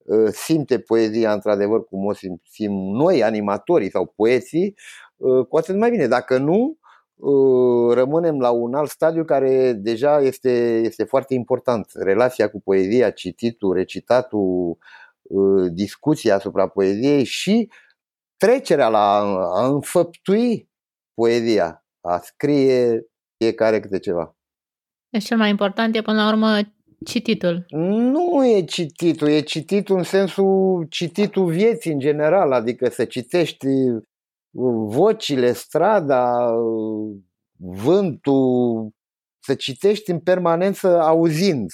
ă, 0.08 0.30
simte 0.30 0.78
poezia 0.78 1.32
într-adevăr 1.32 1.84
cum 1.84 2.04
o 2.04 2.12
simțim 2.12 2.72
noi, 2.72 3.22
animatorii 3.22 3.90
sau 3.90 4.12
poeții, 4.16 4.74
ă, 5.22 5.44
cu 5.44 5.56
atât 5.56 5.76
mai 5.76 5.90
bine. 5.90 6.06
Dacă 6.06 6.38
nu, 6.38 6.78
ă, 7.22 7.94
rămânem 7.94 8.40
la 8.40 8.50
un 8.50 8.74
alt 8.74 8.90
stadiu 8.90 9.24
care 9.24 9.72
deja 9.72 10.20
este, 10.20 10.80
este 10.84 11.04
foarte 11.04 11.34
important. 11.34 11.90
Relația 11.94 12.50
cu 12.50 12.60
poezia, 12.60 13.10
cititul, 13.10 13.74
recitatul, 13.74 14.78
Uh, 14.78 14.99
discuția 15.72 16.34
asupra 16.34 16.68
poeziei 16.68 17.24
și 17.24 17.70
trecerea 18.36 18.88
la 18.88 19.16
a 19.54 19.66
înfăptui 19.66 20.68
poezia, 21.14 21.84
a 22.00 22.18
scrie 22.18 23.06
fiecare 23.36 23.80
câte 23.80 23.98
ceva. 23.98 24.36
Deci 25.08 25.24
cel 25.24 25.36
mai 25.36 25.50
important 25.50 25.96
e 25.96 26.02
până 26.02 26.22
la 26.22 26.28
urmă 26.28 26.58
cititul. 27.04 27.64
Nu 27.68 28.46
e 28.46 28.64
cititul, 28.64 29.28
e 29.28 29.40
cititul 29.40 29.96
în 29.96 30.02
sensul 30.02 30.86
cititul 30.90 31.50
vieții 31.50 31.92
în 31.92 31.98
general, 31.98 32.52
adică 32.52 32.88
să 32.88 33.04
citești 33.04 33.66
vocile, 34.88 35.52
strada, 35.52 36.50
vântul, 37.56 38.90
să 39.42 39.54
citești 39.54 40.10
în 40.10 40.20
permanență 40.20 41.00
auzind. 41.00 41.70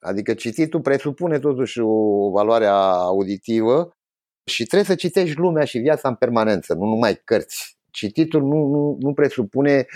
Adică 0.00 0.34
cititul 0.34 0.80
presupune 0.80 1.38
totuși 1.38 1.80
o 1.80 2.30
valoare 2.30 2.66
auditivă 2.66 3.90
și 4.50 4.64
trebuie 4.64 4.88
să 4.88 4.94
citești 4.94 5.36
lumea 5.36 5.64
și 5.64 5.78
viața 5.78 6.08
în 6.08 6.14
permanență, 6.14 6.74
nu 6.74 6.84
numai 6.84 7.20
cărți. 7.24 7.78
Cititul 7.90 8.42
nu, 8.42 8.66
nu, 8.66 8.96
nu 9.00 9.12
presupune 9.12 9.86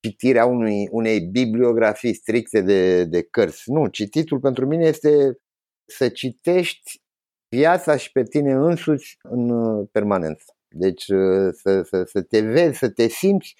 citirea 0.00 0.44
unui, 0.44 0.88
unei 0.90 1.20
bibliografii 1.20 2.14
stricte 2.14 2.60
de, 2.60 3.04
de 3.04 3.22
cărți. 3.22 3.70
Nu, 3.70 3.86
cititul 3.86 4.40
pentru 4.40 4.66
mine 4.66 4.86
este 4.86 5.38
să 5.84 6.08
citești 6.08 7.00
viața 7.48 7.96
și 7.96 8.12
pe 8.12 8.22
tine 8.22 8.52
însuți 8.52 9.16
în 9.22 9.84
permanență. 9.86 10.44
Deci 10.68 11.04
să, 11.50 11.82
să, 11.82 12.02
să 12.04 12.22
te 12.22 12.40
vezi, 12.40 12.78
să 12.78 12.90
te 12.90 13.08
simți 13.08 13.54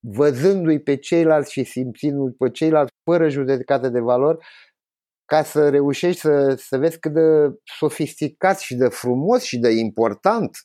văzându-i 0.00 0.80
pe 0.80 0.96
ceilalți 0.96 1.52
și 1.52 1.64
simțindu-i 1.64 2.32
pe 2.32 2.50
ceilalți 2.50 2.92
fără 3.04 3.28
judecată 3.28 3.88
de 3.88 4.00
valori, 4.00 4.46
ca 5.26 5.42
să 5.42 5.68
reușești 5.68 6.20
să, 6.20 6.54
să 6.58 6.78
vezi 6.78 6.98
cât 6.98 7.12
de 7.12 7.58
sofisticat 7.78 8.58
și 8.58 8.74
de 8.74 8.88
frumos 8.88 9.42
și 9.42 9.58
de 9.58 9.70
important 9.70 10.56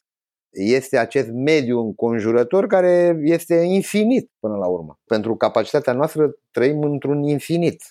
este 0.51 0.97
acest 0.97 1.29
mediu 1.29 1.79
înconjurător 1.79 2.67
care 2.67 3.19
este 3.21 3.55
infinit 3.55 4.31
până 4.39 4.55
la 4.55 4.67
urmă. 4.67 4.99
Pentru 5.05 5.35
capacitatea 5.35 5.93
noastră 5.93 6.35
trăim 6.51 6.81
într-un 6.81 7.23
infinit. 7.23 7.83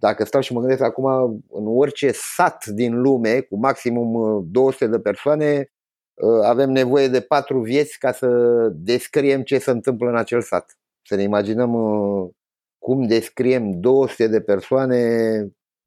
dacă 0.00 0.24
stau 0.24 0.40
și 0.40 0.52
mă 0.52 0.60
gândesc 0.60 0.82
acum 0.82 1.04
în 1.48 1.64
orice 1.66 2.10
sat 2.12 2.66
din 2.66 3.00
lume 3.00 3.40
cu 3.40 3.58
maximum 3.58 4.42
200 4.50 4.86
de 4.86 4.98
persoane, 4.98 5.72
avem 6.44 6.70
nevoie 6.70 7.08
de 7.08 7.20
patru 7.20 7.60
vieți 7.60 7.98
ca 7.98 8.12
să 8.12 8.28
descriem 8.72 9.42
ce 9.42 9.58
se 9.58 9.70
întâmplă 9.70 10.08
în 10.08 10.16
acel 10.16 10.40
sat. 10.40 10.78
Să 11.02 11.14
ne 11.14 11.22
imaginăm 11.22 11.72
cum 12.78 13.06
descriem 13.06 13.80
200 13.80 14.26
de 14.26 14.40
persoane 14.40 14.98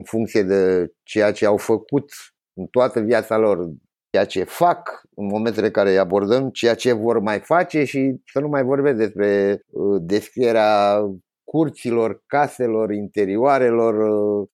în 0.02 0.08
funcție 0.08 0.44
de 0.44 0.92
ceea 1.04 1.32
ce 1.32 1.46
au 1.46 1.58
făcut 1.58 2.12
în 2.54 2.66
toată 2.66 3.00
viața 3.00 3.38
lor, 3.38 3.70
ceea 4.10 4.26
ce 4.26 4.44
fac 4.44 5.02
în 5.16 5.26
momentele 5.26 5.66
în 5.66 5.72
care 5.72 5.90
îi 5.90 5.98
abordăm, 5.98 6.50
ceea 6.50 6.76
ce 6.76 6.92
vor 6.92 7.20
mai 7.20 7.40
face 7.40 7.84
și 7.84 8.16
să 8.32 8.40
nu 8.40 8.48
mai 8.48 8.64
vorbesc 8.64 8.98
despre 8.98 9.62
uh, 9.70 10.02
descrierea 10.02 11.02
curților, 11.44 12.24
caselor, 12.26 12.92
interioarelor, 12.92 13.94
uh, 14.42 14.48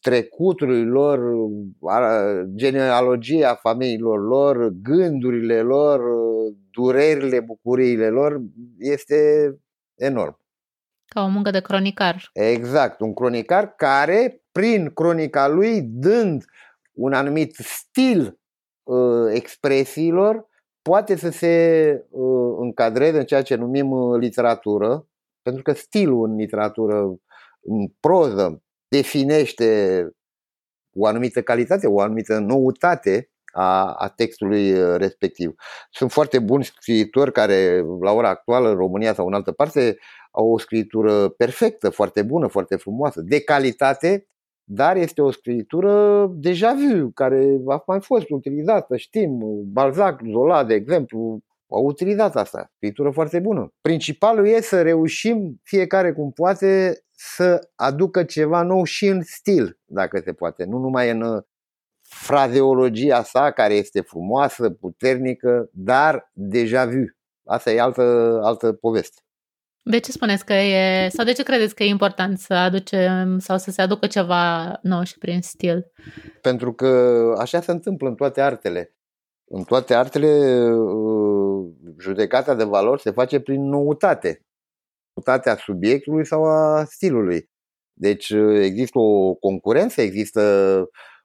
trecutului 0.00 0.84
lor, 0.84 1.20
genealogia 2.54 3.54
familiilor 3.54 4.20
lor, 4.26 4.68
gândurile 4.82 5.60
lor, 5.60 6.00
uh, 6.00 6.54
durerile, 6.70 7.40
bucuriile 7.40 8.08
lor, 8.08 8.40
este 8.78 9.16
enorm. 9.94 10.38
Ca 11.08 11.22
o 11.22 11.28
muncă 11.28 11.50
de 11.50 11.60
cronicar. 11.60 12.30
Exact, 12.32 13.00
un 13.00 13.14
cronicar 13.14 13.74
care, 13.74 14.42
prin 14.58 14.90
cronica 14.94 15.48
lui, 15.48 15.82
dând 15.82 16.44
un 16.92 17.12
anumit 17.12 17.54
stil 17.54 18.38
uh, 18.82 19.32
expresiilor, 19.32 20.48
poate 20.82 21.16
să 21.16 21.30
se 21.30 22.06
uh, 22.10 22.56
încadreze 22.58 23.18
în 23.18 23.24
ceea 23.24 23.42
ce 23.42 23.54
numim 23.54 23.90
uh, 23.90 24.18
literatură, 24.20 25.06
pentru 25.42 25.62
că 25.62 25.72
stilul 25.72 26.28
în 26.28 26.36
literatură, 26.36 26.98
în 27.60 27.88
proză, 28.00 28.62
definește 28.88 29.68
o 30.96 31.06
anumită 31.06 31.42
calitate, 31.42 31.86
o 31.86 32.00
anumită 32.00 32.38
noutate 32.38 33.30
a, 33.52 33.92
a 33.92 34.08
textului 34.08 34.72
uh, 34.72 34.96
respectiv. 34.96 35.54
Sunt 35.90 36.12
foarte 36.12 36.38
buni 36.38 36.64
scriitori 36.64 37.32
care, 37.32 37.84
la 38.00 38.12
ora 38.12 38.28
actuală, 38.28 38.68
în 38.68 38.76
România 38.76 39.14
sau 39.14 39.26
în 39.26 39.34
altă 39.34 39.52
parte, 39.52 39.96
au 40.30 40.52
o 40.52 40.58
scritură 40.58 41.28
perfectă, 41.28 41.90
foarte 41.90 42.22
bună, 42.22 42.46
foarte 42.46 42.76
frumoasă, 42.76 43.20
de 43.20 43.40
calitate, 43.40 44.26
dar 44.70 44.96
este 44.96 45.22
o 45.22 45.30
scritură 45.30 46.26
deja 46.34 46.74
vu, 46.74 47.10
care 47.14 47.60
a 47.68 47.82
mai 47.86 48.00
fost 48.00 48.30
utilizată, 48.30 48.96
știm, 48.96 49.38
Balzac, 49.64 50.20
Zola, 50.30 50.64
de 50.64 50.74
exemplu, 50.74 51.40
au 51.70 51.84
utilizat 51.84 52.36
asta, 52.36 52.70
scritură 52.74 53.10
foarte 53.10 53.38
bună. 53.38 53.72
Principalul 53.80 54.46
e 54.46 54.60
să 54.60 54.82
reușim 54.82 55.60
fiecare 55.62 56.12
cum 56.12 56.30
poate 56.30 57.02
să 57.10 57.68
aducă 57.74 58.24
ceva 58.24 58.62
nou 58.62 58.84
și 58.84 59.06
în 59.06 59.22
stil, 59.22 59.78
dacă 59.84 60.20
se 60.24 60.32
poate, 60.32 60.64
nu 60.64 60.78
numai 60.78 61.10
în 61.10 61.20
uh, 61.20 61.42
frazeologia 62.02 63.22
sa, 63.22 63.50
care 63.50 63.74
este 63.74 64.00
frumoasă, 64.00 64.70
puternică, 64.70 65.70
dar 65.72 66.30
deja 66.32 66.86
vu. 66.86 67.04
Asta 67.44 67.70
e 67.70 67.80
altă, 67.80 68.40
altă 68.42 68.72
poveste. 68.72 69.22
De 69.90 69.98
ce 69.98 70.12
spuneți 70.12 70.44
că 70.44 70.52
e, 70.52 71.08
sau 71.08 71.24
de 71.24 71.32
ce 71.32 71.42
credeți 71.42 71.74
că 71.74 71.82
e 71.82 71.86
important 71.86 72.38
să 72.38 72.54
aducem 72.54 73.38
sau 73.38 73.58
să 73.58 73.70
se 73.70 73.82
aducă 73.82 74.06
ceva 74.06 74.78
nou 74.82 75.02
și 75.02 75.18
prin 75.18 75.40
stil? 75.40 75.92
Pentru 76.42 76.72
că 76.72 76.86
așa 77.38 77.60
se 77.60 77.70
întâmplă 77.70 78.08
în 78.08 78.14
toate 78.14 78.40
artele. 78.40 78.94
În 79.44 79.62
toate 79.62 79.94
artele, 79.94 80.28
uh, 80.70 81.72
judecata 81.98 82.54
de 82.54 82.64
valori 82.64 83.00
se 83.00 83.10
face 83.10 83.40
prin 83.40 83.68
noutate. 83.68 84.46
Noutatea 85.14 85.56
subiectului 85.56 86.26
sau 86.26 86.44
a 86.44 86.84
stilului. 86.84 87.50
Deci 87.92 88.28
uh, 88.30 88.62
există 88.62 88.98
o 88.98 89.34
concurență, 89.34 90.00
există 90.00 90.42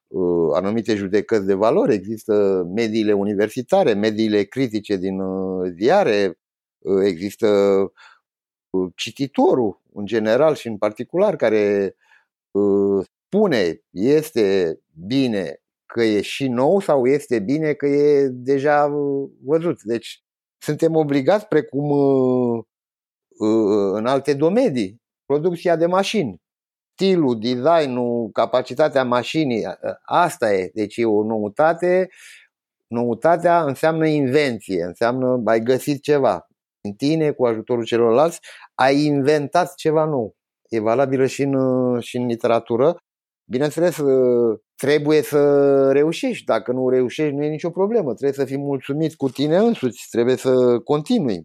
uh, 0.08 0.50
anumite 0.54 0.96
judecăți 0.96 1.46
de 1.46 1.54
valori, 1.54 1.94
există 1.94 2.64
mediile 2.76 3.14
universitare, 3.14 3.94
mediile 3.94 4.44
critice 4.44 4.96
din 4.96 5.20
ziare, 5.80 6.40
există 7.04 7.48
cititorul 8.96 9.82
în 9.94 10.06
general 10.06 10.56
și 10.56 10.68
în 10.68 10.78
particular 10.78 11.36
care 11.36 11.96
uh, 12.52 13.06
spune 13.26 13.82
este 13.90 14.80
bine 15.08 15.58
că 15.86 16.04
e 16.04 16.22
și 16.22 16.48
nou 16.48 16.80
sau 16.80 17.06
este 17.06 17.40
bine 17.40 17.74
că 17.74 17.86
e 17.86 18.28
deja 18.28 18.86
uh, 18.86 19.30
văzut. 19.44 19.84
Deci 19.84 20.24
suntem 20.58 20.96
obligați, 20.96 21.48
precum 21.48 21.90
uh, 21.90 22.64
în 23.94 24.06
alte 24.06 24.34
domenii, 24.34 25.02
producția 25.26 25.76
de 25.76 25.86
mașini, 25.86 26.42
stilul, 26.94 27.40
designul, 27.40 28.30
capacitatea 28.32 29.04
mașinii, 29.04 29.64
asta 30.02 30.54
e. 30.54 30.72
Deci 30.74 30.98
e 30.98 31.06
o 31.06 31.24
noutate. 31.24 32.10
Noutatea 32.88 33.64
înseamnă 33.64 34.08
invenție, 34.08 34.84
înseamnă 34.84 35.42
ai 35.46 35.60
găsit 35.60 36.02
ceva 36.02 36.48
în 36.82 36.94
tine, 36.94 37.32
cu 37.32 37.46
ajutorul 37.46 37.86
celorlalți, 37.86 38.40
ai 38.76 39.04
inventat 39.04 39.76
ceva 39.76 40.06
nou. 40.06 40.36
E 40.70 40.80
valabilă 40.80 41.26
și 41.26 41.42
în, 41.42 42.00
și 42.00 42.18
în 42.18 42.26
literatură. 42.26 42.98
Bineînțeles, 43.52 44.02
trebuie 44.76 45.22
să 45.22 45.92
reușești. 45.92 46.46
Dacă 46.46 46.72
nu 46.72 46.90
reușești, 46.90 47.34
nu 47.36 47.44
e 47.44 47.50
nicio 47.50 47.70
problemă. 47.70 48.14
Trebuie 48.14 48.46
să 48.46 48.46
fii 48.46 48.58
mulțumit 48.58 49.16
cu 49.16 49.30
tine 49.30 49.58
însuți, 49.58 50.08
trebuie 50.10 50.36
să 50.36 50.80
continui. 50.80 51.44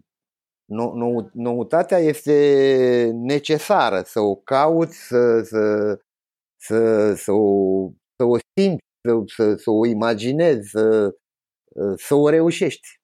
Nou, 0.65 0.93
nou, 0.93 1.29
noutatea 1.33 1.97
este 1.97 3.09
necesară 3.13 4.01
să 4.05 4.19
o 4.19 4.35
cauți, 4.35 4.97
să, 5.07 5.41
să, 5.41 5.95
să, 6.61 7.13
să, 7.13 7.31
o, 7.31 7.89
să 8.15 8.23
o 8.25 8.37
simți, 8.55 8.83
să, 9.07 9.23
să, 9.25 9.55
să 9.55 9.71
o 9.71 9.85
imaginezi, 9.85 10.69
să, 10.69 11.15
să 11.95 12.15
o 12.15 12.29
reușești. 12.29 12.98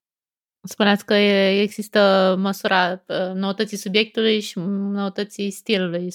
Spuneați 0.65 1.05
că 1.05 1.13
există 1.13 2.35
măsura 2.39 3.03
uh, 3.07 3.33
noutății 3.33 3.77
subiectului 3.77 4.39
și 4.39 4.59
noutății 4.91 5.51
stilului. 5.51 6.07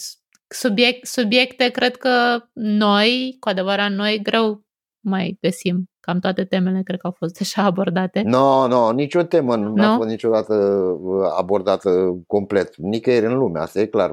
Subiect, 0.49 1.07
subiecte, 1.07 1.69
cred 1.69 1.97
că 1.97 2.43
noi, 2.53 3.37
cu 3.41 3.49
adevărat 3.49 3.91
noi, 3.91 4.21
greu 4.23 4.65
mai 5.01 5.39
găsim. 5.41 5.85
Cam 6.01 6.19
toate 6.19 6.45
temele 6.45 6.83
cred 6.83 6.99
că 6.99 7.07
au 7.07 7.15
fost 7.19 7.37
deja 7.39 7.63
abordate. 7.63 8.23
Nu, 8.23 8.31
no, 8.31 8.67
nu, 8.67 8.75
no, 8.77 8.93
nicio 8.93 9.23
temă 9.23 9.57
nu 9.57 9.75
no? 9.75 9.83
a 9.83 9.97
fost 9.97 10.09
niciodată 10.09 10.55
uh, 10.55 11.27
abordată 11.39 11.91
complet. 12.27 12.77
Nicăieri 12.77 13.27
în 13.27 13.39
lume, 13.39 13.59
asta 13.59 13.81
e 13.81 13.87
clar. 13.87 14.11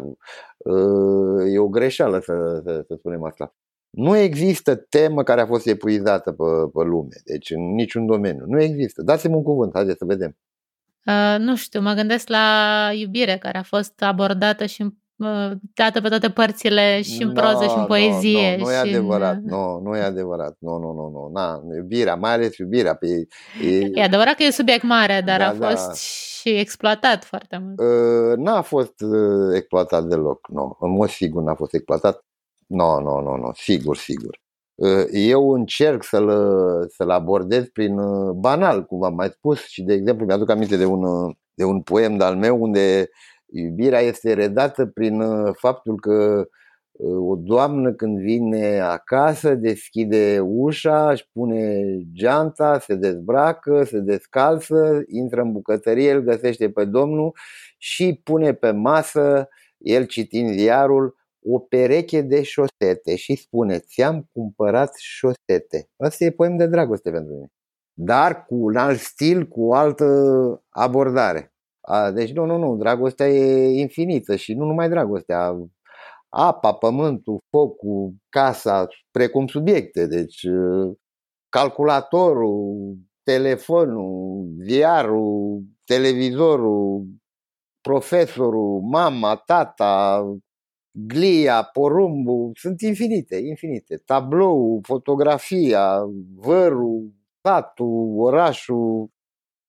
Uh, 0.58 1.54
e 1.54 1.60
o 1.60 1.68
greșeală 1.68 2.20
să, 2.20 2.62
să, 2.64 2.84
să 2.88 2.96
spunem 2.98 3.24
asta. 3.24 3.56
Nu 3.98 4.18
există 4.18 4.76
temă 4.76 5.24
care 5.24 5.42
a 5.42 5.46
fost 5.46 5.68
epuizată 5.68 6.32
pe, 6.32 6.44
pe 6.74 6.84
lume, 6.84 7.16
deci 7.26 7.50
în 7.50 7.74
niciun 7.74 8.06
domeniu. 8.06 8.44
Nu 8.48 8.62
există. 8.62 9.02
Dați-mi 9.02 9.36
un 9.36 9.44
cuvânt, 9.44 9.72
haideți 9.74 9.98
să 9.98 10.06
vedem. 10.06 10.38
Uh, 11.06 11.36
nu 11.40 11.56
știu, 11.56 11.82
mă 11.82 11.94
gândesc 11.94 12.28
la 12.28 12.90
iubire, 12.94 13.38
care 13.38 13.58
a 13.58 13.64
fost 13.64 14.02
abordată 14.02 14.66
și 14.66 14.82
uh, 15.16 15.52
dată 15.74 16.02
pe 16.02 16.08
toate 16.08 16.30
părțile 16.30 17.02
și 17.02 17.22
în 17.22 17.28
no, 17.28 17.34
proză 17.34 17.64
și 17.64 17.78
în 17.78 17.86
poezie. 17.86 18.56
Nu, 18.58 18.64
no, 18.64 18.66
nu 18.66 18.72
e 18.72 18.76
adevărat, 18.76 19.36
în... 19.36 19.44
nu, 19.46 19.80
nu 19.84 19.96
e 19.96 20.02
adevărat, 20.02 20.56
nu, 20.60 20.78
nu, 20.78 20.94
nu, 20.94 21.10
nu, 21.10 21.30
na, 21.34 21.62
iubirea, 21.76 22.16
mai 22.16 22.34
ales 22.34 22.58
iubirea. 22.58 22.96
Pe, 22.96 23.08
e... 23.64 23.90
e 23.94 24.04
adevărat 24.04 24.34
că 24.34 24.44
e 24.44 24.52
subiect 24.52 24.84
mare, 24.84 25.22
dar 25.26 25.40
da, 25.40 25.48
a 25.48 25.54
da. 25.54 25.68
fost 25.70 25.88
da. 25.88 25.94
și 25.94 26.50
exploatat 26.50 27.24
foarte 27.24 27.62
mult. 27.64 27.80
Uh, 27.80 28.38
n-a 28.38 28.62
fost 28.62 29.02
uh, 29.02 29.56
exploatat 29.56 30.04
deloc, 30.04 30.48
nu, 30.50 30.78
în 30.80 30.92
mod 30.92 31.10
sigur 31.10 31.44
n-a 31.44 31.56
fost 31.56 31.74
exploatat. 31.74 32.26
Nu, 32.68 33.00
nu, 33.00 33.20
nu, 33.22 33.36
nu, 33.36 33.52
sigur, 33.54 33.98
sigur. 33.98 34.40
Ă, 34.82 35.06
eu 35.12 35.52
încerc 35.52 36.04
să-l, 36.04 36.30
să-l 36.90 37.10
abordez 37.10 37.68
prin 37.68 37.98
ă, 37.98 38.32
banal, 38.34 38.86
cum 38.86 39.00
v-am 39.00 39.16
mai 39.16 39.30
spus 39.30 39.60
și 39.66 39.84
de 39.84 39.94
exemplu 39.94 40.26
mi-aduc 40.26 40.50
aminte 40.50 40.78
de 40.78 40.86
un, 40.86 41.04
ă, 41.04 41.34
de 41.54 41.64
un 41.64 41.82
poem 41.82 42.18
de-al 42.18 42.36
meu 42.36 42.62
unde 42.62 43.10
iubirea 43.46 44.00
este 44.00 44.34
redată 44.34 44.86
prin 44.86 45.24
faptul 45.54 46.00
că 46.00 46.48
o 47.00 47.36
doamnă 47.36 47.94
când 47.94 48.20
vine 48.20 48.80
acasă 48.80 49.56
deschide 49.56 50.40
ușa, 50.40 51.12
își 51.12 51.30
pune 51.32 51.84
geanta, 52.14 52.80
se 52.80 52.96
dezbracă, 52.96 53.84
se 53.84 54.00
descalță, 54.00 55.04
intră 55.08 55.42
în 55.42 55.52
bucătărie, 55.52 56.12
îl 56.12 56.20
găsește 56.22 56.70
pe 56.70 56.86
domnul 56.86 57.36
și 57.78 58.22
pune 58.24 58.54
pe 58.54 58.72
masă, 58.72 59.50
el 59.78 60.06
citind 60.06 60.50
ziarul, 60.50 61.17
o 61.50 61.60
pereche 61.60 62.22
de 62.22 62.44
șosete 62.44 63.16
și 63.16 63.36
spune 63.36 63.80
ți-am 63.80 64.30
cumpărat 64.34 64.96
șosete. 64.96 65.90
Asta 65.98 66.26
e 66.26 66.32
poem 66.32 66.58
de 66.58 66.68
dragoste 66.68 67.12
pentru 67.12 67.34
mine. 67.34 67.48
Dar 67.94 68.46
cu 68.46 68.56
un 68.56 68.76
alt 68.76 69.00
stil, 69.00 69.48
cu 69.48 69.62
o 69.64 69.74
altă 69.74 70.06
abordare. 70.70 71.54
A, 71.82 72.12
deci 72.12 72.32
nu, 72.32 72.46
nu, 72.46 72.58
nu, 72.58 72.76
dragostea 72.76 73.30
e 73.30 73.80
infinită 73.80 74.36
și 74.36 74.54
nu 74.54 74.66
numai 74.66 74.90
dragostea. 74.90 75.56
Apa, 76.30 76.74
pământul, 76.74 77.40
focul, 77.50 78.14
casa, 78.30 78.88
precum 79.12 79.48
subiecte. 79.48 80.08
Deci 80.08 80.46
calculatorul, 81.50 82.98
telefonul, 83.24 84.48
ziarul, 84.64 85.64
televizorul, 85.86 87.06
profesorul, 87.82 88.82
mama, 88.82 89.36
tata, 89.36 90.24
glia, 91.06 91.64
porumbul, 91.64 92.52
sunt 92.56 92.82
infinite, 92.82 93.36
infinite. 93.36 94.02
Tablou, 94.06 94.80
fotografia, 94.84 96.06
vărul, 96.36 97.14
satul, 97.42 98.14
orașul. 98.18 99.10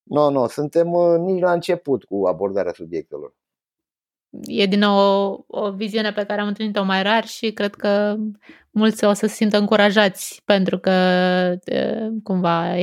Nu, 0.02 0.20
no, 0.20 0.30
nu, 0.30 0.40
no, 0.40 0.46
suntem 0.46 0.92
uh, 0.92 1.18
nici 1.18 1.40
la 1.40 1.52
început 1.52 2.04
cu 2.04 2.26
abordarea 2.26 2.72
subiectelor. 2.72 3.34
E 4.44 4.66
din 4.66 4.78
nou 4.78 4.98
o, 4.98 5.44
o 5.46 5.72
viziune 5.72 6.12
pe 6.12 6.24
care 6.24 6.40
am 6.40 6.46
întâlnit-o 6.46 6.84
mai 6.84 7.02
rar 7.02 7.26
și 7.26 7.52
cred 7.52 7.74
că 7.74 8.16
mulți 8.70 9.04
o 9.04 9.12
să 9.12 9.26
se 9.26 9.34
simtă 9.34 9.58
încurajați 9.58 10.42
pentru 10.44 10.78
că 10.78 10.92
cumva 12.22 12.76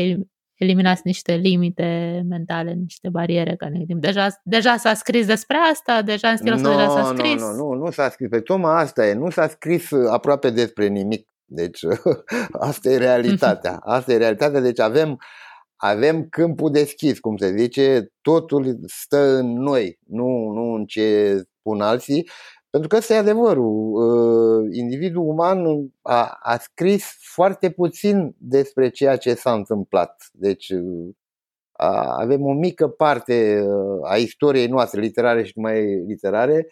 eliminați 0.58 1.02
niște 1.04 1.34
limite 1.34 2.22
mentale, 2.30 2.72
niște 2.72 3.10
bariere 3.10 3.56
care 3.56 3.72
ne 3.72 3.78
gândim. 3.78 4.00
Deja, 4.00 4.28
deja 4.44 4.78
s-a 4.78 4.94
scris 4.94 5.26
despre 5.26 5.58
asta, 5.72 6.02
deja 6.02 6.30
în 6.30 6.38
stilul 6.38 6.60
no, 6.60 6.70
deja 6.70 6.90
s-a 6.90 7.14
scris. 7.16 7.42
Nu, 7.42 7.52
nu, 7.52 7.74
nu, 7.74 7.84
nu 7.84 7.92
s-a 7.92 8.10
scris. 8.10 8.30
Pe 8.30 8.40
tocmai 8.40 8.82
asta 8.82 9.08
e, 9.08 9.14
nu 9.14 9.30
s-a 9.30 9.48
scris 9.48 9.92
aproape 9.92 10.50
despre 10.50 10.88
nimic. 10.88 11.28
Deci 11.46 11.80
asta 12.70 12.90
e 12.90 12.98
realitatea. 12.98 13.80
Asta 13.98 14.14
e 14.14 14.18
realitatea, 14.18 14.60
deci 14.60 14.80
avem 14.80 15.18
avem 15.76 16.28
câmpul 16.30 16.72
deschis, 16.72 17.20
cum 17.20 17.38
se 17.38 17.56
zice, 17.58 18.12
totul 18.22 18.80
stă 18.86 19.38
în 19.38 19.54
noi, 19.54 20.00
nu, 20.08 20.52
nu 20.54 20.74
în 20.74 20.86
ce 20.86 21.36
spun 21.60 21.82
alții 21.82 22.30
pentru 22.76 22.94
că 22.94 23.00
ăsta 23.00 23.14
e 23.14 23.18
adevărul. 23.18 23.94
Uh, 23.94 24.68
individul 24.72 25.28
uman 25.28 25.66
a, 26.02 26.38
a 26.42 26.58
scris 26.58 27.16
foarte 27.20 27.70
puțin 27.70 28.36
despre 28.38 28.90
ceea 28.90 29.18
ce 29.18 29.34
s-a 29.34 29.54
întâmplat. 29.54 30.30
Deci 30.32 30.70
uh, 30.70 31.10
a, 31.72 32.16
avem 32.20 32.42
o 32.42 32.54
mică 32.54 32.88
parte 32.88 33.62
uh, 33.62 34.12
a 34.12 34.16
istoriei 34.16 34.68
noastre, 34.68 35.02
literare 35.02 35.44
și 35.44 35.52
numai 35.56 36.06
literare. 36.08 36.68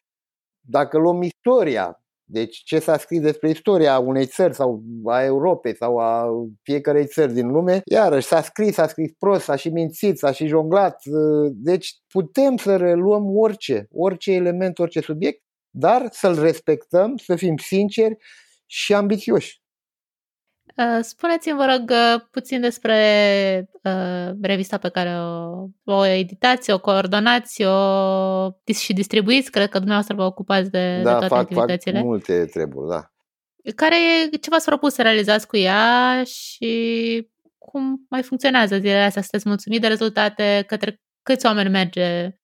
Dacă 0.60 0.98
luăm 0.98 1.22
istoria, 1.22 2.04
deci 2.24 2.58
ce 2.64 2.80
s-a 2.80 2.98
scris 2.98 3.22
despre 3.22 3.50
istoria 3.50 4.00
unei 4.00 4.26
țări 4.26 4.54
sau 4.54 4.84
a 5.06 5.24
Europei 5.24 5.76
sau 5.76 5.98
a 5.98 6.30
fiecarei 6.62 7.06
țări 7.06 7.34
din 7.34 7.48
lume, 7.48 7.82
iarăși 7.86 8.28
s-a 8.28 8.42
scris, 8.42 8.74
s-a 8.74 8.88
scris 8.88 9.12
prost, 9.20 9.44
s-a 9.44 9.56
și 9.56 9.70
mințit, 9.70 10.18
s-a 10.18 10.32
și 10.32 10.48
jonglat. 10.48 11.02
Deci 11.52 11.96
putem 12.08 12.58
să 12.58 12.78
reluăm 12.78 13.38
orice, 13.38 13.88
orice 13.92 14.32
element, 14.32 14.80
orice 14.80 15.00
subiect 15.00 15.42
dar 15.76 16.08
să-l 16.12 16.40
respectăm, 16.40 17.18
să 17.18 17.36
fim 17.36 17.58
sinceri 17.58 18.18
și 18.66 18.94
ambițioși. 18.94 19.62
Uh, 20.78 21.00
spuneți-mi, 21.02 21.58
vă 21.58 21.66
rog, 21.66 21.90
uh, 21.90 22.22
puțin 22.32 22.62
despre 22.62 23.70
uh, 23.84 24.32
revista 24.42 24.78
pe 24.78 24.90
care 24.90 25.10
o, 25.10 25.94
o 25.94 26.06
editați, 26.06 26.72
o 26.72 26.80
coordonați 26.80 27.64
o, 27.64 28.50
și 28.74 28.94
distribuiți. 28.94 29.52
Cred 29.52 29.70
că 29.70 29.78
dumneavoastră 29.78 30.16
vă 30.16 30.24
ocupați 30.24 30.70
de, 30.70 31.02
da, 31.04 31.12
de 31.12 31.18
toate 31.18 31.28
fac, 31.28 31.38
activitățile. 31.38 31.98
fac 31.98 32.04
multe 32.04 32.46
treburi, 32.46 32.90
da. 32.90 33.12
Care 33.76 33.96
e, 33.96 34.38
ce 34.38 34.50
v-ați 34.50 34.66
propus 34.66 34.94
să 34.94 35.02
realizați 35.02 35.48
cu 35.48 35.58
ea 35.58 36.24
și 36.24 37.32
cum 37.58 38.06
mai 38.10 38.24
funcționează 38.24 38.76
zilele 38.78 39.04
astea? 39.04 39.22
Sunteți 39.22 39.48
mulțumit 39.48 39.82
de 39.82 39.88
rezultate? 39.88 40.64
Către 40.68 41.02
câți 41.24 41.46
oameni 41.46 41.70
merge 41.70 42.28
Uh, 42.28 42.43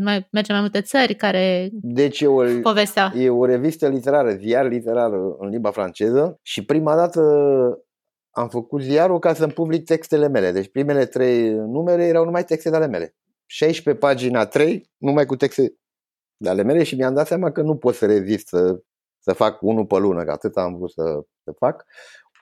mai 0.00 0.28
merge 0.30 0.52
mai 0.52 0.60
multe 0.60 0.80
țări 0.80 1.14
care 1.14 1.68
deci 1.72 2.20
e 2.20 2.26
o, 2.26 2.60
povestea. 2.62 3.12
E 3.16 3.30
o 3.30 3.44
revistă 3.44 3.88
literară, 3.88 4.30
ziar 4.30 4.68
literar 4.68 5.10
în 5.38 5.48
limba 5.48 5.70
franceză 5.70 6.38
și 6.42 6.64
prima 6.64 6.96
dată 6.96 7.20
am 8.30 8.48
făcut 8.48 8.82
ziarul 8.82 9.18
ca 9.18 9.34
să-mi 9.34 9.52
public 9.52 9.84
textele 9.84 10.28
mele. 10.28 10.52
Deci 10.52 10.70
primele 10.70 11.06
trei 11.06 11.50
numere 11.50 12.04
erau 12.04 12.24
numai 12.24 12.44
texte 12.44 12.70
de 12.70 12.76
ale 12.76 12.86
mele. 12.86 13.14
16 13.46 14.04
pagina 14.04 14.46
3, 14.46 14.90
numai 14.96 15.26
cu 15.26 15.36
texte 15.36 15.74
de 16.36 16.48
ale 16.48 16.62
mele 16.62 16.82
și 16.82 16.94
mi-am 16.94 17.14
dat 17.14 17.26
seama 17.26 17.50
că 17.50 17.62
nu 17.62 17.76
pot 17.76 17.94
să 17.94 18.06
rezist 18.06 18.48
să, 18.48 18.80
să 19.18 19.32
fac 19.32 19.62
unul 19.62 19.86
pe 19.86 19.98
lună, 19.98 20.24
că 20.24 20.30
atât 20.30 20.56
am 20.56 20.76
vrut 20.76 20.90
să, 20.90 21.20
să 21.44 21.52
fac. 21.58 21.84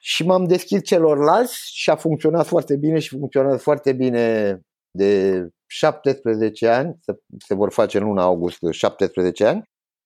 Și 0.00 0.24
m-am 0.24 0.44
deschis 0.44 0.82
celorlalți 0.82 1.70
și 1.72 1.90
a 1.90 1.96
funcționat 1.96 2.46
foarte 2.46 2.76
bine 2.76 2.98
și 2.98 3.08
funcționează 3.08 3.56
foarte 3.56 3.92
bine 3.92 4.58
de 4.90 5.42
17 5.72 6.68
ani, 6.68 6.98
se 7.38 7.54
vor 7.54 7.72
face 7.72 7.98
în 7.98 8.04
luna 8.04 8.22
august 8.22 8.58
17 8.70 9.44
ani 9.44 9.62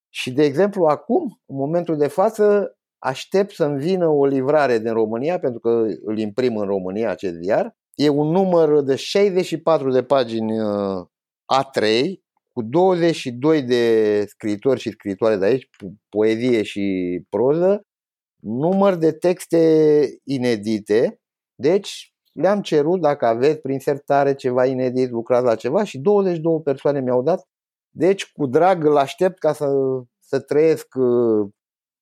și, 0.08 0.32
de 0.32 0.44
exemplu, 0.44 0.84
acum, 0.84 1.40
în 1.46 1.56
momentul 1.56 1.96
de 1.96 2.06
față, 2.06 2.76
aștept 2.98 3.54
să-mi 3.54 3.78
vină 3.78 4.08
o 4.08 4.26
livrare 4.26 4.78
din 4.78 4.92
România, 4.92 5.38
pentru 5.38 5.60
că 5.60 5.86
îl 6.04 6.18
imprim 6.18 6.56
în 6.56 6.66
România 6.66 7.10
acest 7.10 7.34
ziar. 7.34 7.76
E 7.94 8.08
un 8.08 8.30
număr 8.30 8.82
de 8.82 8.94
64 8.96 9.90
de 9.90 10.02
pagini 10.02 10.60
uh, 10.60 11.06
A3 11.54 12.12
cu 12.52 12.62
22 12.62 13.62
de 13.62 14.24
scriitori 14.26 14.80
și 14.80 14.90
scriitoare 14.90 15.36
de 15.36 15.44
aici, 15.44 15.68
poezie 16.08 16.62
și 16.62 17.20
proză, 17.28 17.80
număr 18.42 18.94
de 18.94 19.12
texte 19.12 19.58
inedite, 20.24 21.20
deci 21.54 22.15
le-am 22.36 22.60
cerut 22.60 23.00
dacă 23.00 23.26
aveți 23.26 23.60
prin 23.60 23.78
sertare 23.78 24.34
ceva 24.34 24.66
inedit, 24.66 25.10
lucrați 25.10 25.44
la 25.44 25.54
ceva 25.54 25.84
și 25.84 25.98
22 25.98 26.60
persoane 26.64 27.00
mi-au 27.00 27.22
dat. 27.22 27.48
Deci 27.90 28.32
cu 28.32 28.46
drag 28.46 28.84
îl 28.84 28.96
aștept 28.96 29.38
ca 29.38 29.52
să, 29.52 29.68
să 30.18 30.40
trăiesc 30.40 30.86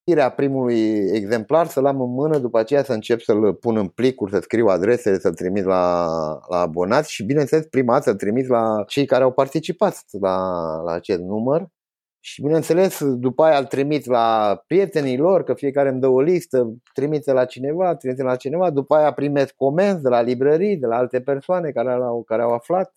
firea 0.04 0.26
uh, 0.26 0.32
primului 0.36 1.10
exemplar, 1.12 1.66
să-l 1.66 1.86
am 1.86 2.00
în 2.00 2.10
mână, 2.10 2.38
după 2.38 2.58
aceea 2.58 2.82
să 2.82 2.92
încep 2.92 3.20
să-l 3.20 3.54
pun 3.54 3.76
în 3.76 3.88
plicuri, 3.88 4.30
să 4.30 4.38
scriu 4.40 4.66
adresele, 4.66 5.18
să-l 5.18 5.34
trimit 5.34 5.64
la, 5.64 6.06
la 6.48 6.58
abonați 6.58 7.12
și 7.12 7.24
bineînțeles 7.24 7.66
prima 7.66 7.92
dată 7.92 8.04
să-l 8.04 8.16
trimit 8.16 8.48
la 8.48 8.84
cei 8.86 9.06
care 9.06 9.22
au 9.22 9.32
participat 9.32 10.04
la, 10.20 10.36
la 10.84 10.92
acest 10.92 11.20
număr 11.20 11.68
și 12.26 12.42
bineînțeles, 12.42 13.00
după 13.04 13.42
aia 13.42 13.58
îl 13.58 13.64
trimit 13.64 14.06
la 14.06 14.56
prietenii 14.66 15.16
lor, 15.16 15.44
că 15.44 15.54
fiecare 15.54 15.88
îmi 15.88 16.00
dă 16.00 16.06
o 16.06 16.20
listă, 16.20 16.74
trimite 16.94 17.32
la 17.32 17.44
cineva, 17.44 17.94
trimite 17.94 18.22
la 18.22 18.36
cineva, 18.36 18.70
după 18.70 18.94
aia 18.94 19.12
primesc 19.12 19.54
comenzi 19.54 20.02
de 20.02 20.08
la 20.08 20.20
librării, 20.20 20.76
de 20.76 20.86
la 20.86 20.96
alte 20.96 21.20
persoane 21.20 21.70
care 21.70 21.92
au, 21.92 22.22
care 22.22 22.42
au 22.42 22.52
aflat. 22.52 22.92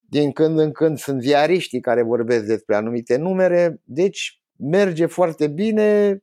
Din 0.00 0.32
când 0.32 0.58
în 0.58 0.72
când 0.72 0.98
sunt 0.98 1.22
ziariștii 1.22 1.80
care 1.80 2.02
vorbesc 2.02 2.44
despre 2.44 2.74
anumite 2.74 3.16
numere, 3.16 3.80
deci 3.84 4.40
merge 4.56 5.06
foarte 5.06 5.46
bine, 5.46 6.18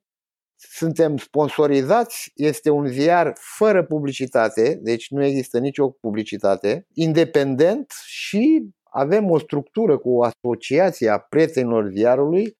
suntem 0.55 1.17
sponsorizați, 1.17 2.31
este 2.35 2.69
un 2.69 2.87
ziar 2.87 3.33
fără 3.57 3.83
publicitate, 3.83 4.79
deci 4.81 5.09
nu 5.09 5.23
există 5.23 5.59
nicio 5.59 5.89
publicitate, 5.89 6.87
independent 6.93 7.91
și 8.05 8.69
avem 8.93 9.29
o 9.29 9.39
structură 9.39 9.97
cu 9.97 10.09
o 10.09 10.23
asociație 10.23 11.09
a 11.09 11.19
prietenilor 11.19 11.89
ziarului, 11.89 12.57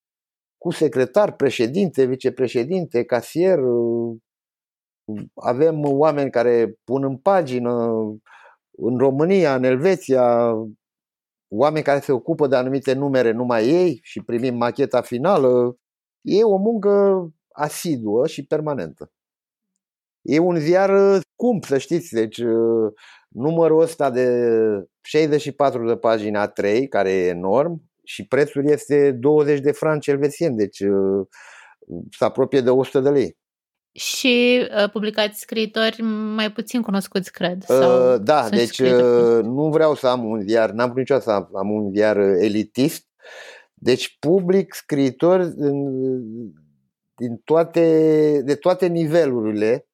cu 0.57 0.71
secretar, 0.71 1.35
președinte, 1.35 2.05
vicepreședinte, 2.05 3.03
casier, 3.03 3.59
avem 5.33 5.83
oameni 5.83 6.29
care 6.29 6.79
pun 6.83 7.03
în 7.03 7.17
pagină 7.17 7.73
în 8.71 8.97
România, 8.97 9.55
în 9.55 9.63
Elveția, 9.63 10.53
oameni 11.53 11.83
care 11.83 11.99
se 11.99 12.11
ocupă 12.11 12.47
de 12.47 12.55
anumite 12.55 12.93
numere 12.93 13.31
numai 13.31 13.67
ei 13.67 13.99
și 14.03 14.23
primim 14.23 14.55
macheta 14.55 15.01
finală. 15.01 15.75
E 16.21 16.43
o 16.43 16.57
muncă 16.57 17.25
asiduă 17.51 18.27
și 18.27 18.45
permanentă. 18.45 19.11
E 20.21 20.39
un 20.39 20.55
ziar 20.55 21.19
scump, 21.19 21.63
să 21.63 21.77
știți, 21.77 22.13
deci 22.13 22.41
numărul 23.33 23.81
ăsta 23.81 24.09
de 24.09 24.27
64 25.01 25.87
de 25.87 25.95
pagini 25.95 26.37
A3, 26.37 26.87
care 26.89 27.11
e 27.11 27.27
enorm, 27.27 27.91
și 28.03 28.27
prețul 28.27 28.69
este 28.69 29.11
20 29.11 29.59
de 29.59 29.71
franci 29.71 30.07
elvețieni, 30.07 30.55
deci 30.55 30.79
uh, 30.79 31.27
se 32.17 32.25
apropie 32.25 32.61
de 32.61 32.69
100 32.69 32.99
de 32.99 33.09
lei. 33.09 33.39
Și 33.91 34.67
uh, 34.77 34.89
publicați 34.91 35.39
scriitori 35.39 36.01
mai 36.35 36.51
puțin 36.51 36.81
cunoscuți, 36.81 37.31
cred. 37.31 37.63
Sau 37.63 38.13
uh, 38.13 38.19
da, 38.23 38.49
deci 38.49 38.79
uh, 38.79 39.43
nu 39.43 39.69
vreau 39.69 39.95
să 39.95 40.07
am 40.07 40.25
un 40.25 40.41
ziar, 40.41 40.71
n-am 40.71 40.93
niciodată 40.95 41.25
să 41.25 41.57
am 41.57 41.69
un 41.69 41.91
ziar 41.93 42.17
elitist, 42.17 43.05
deci 43.73 44.17
public 44.19 44.73
scriitori 44.73 45.55
din, 45.55 45.83
din 47.15 47.41
toate, 47.43 48.41
de 48.45 48.55
toate 48.55 48.87
nivelurile, 48.87 49.87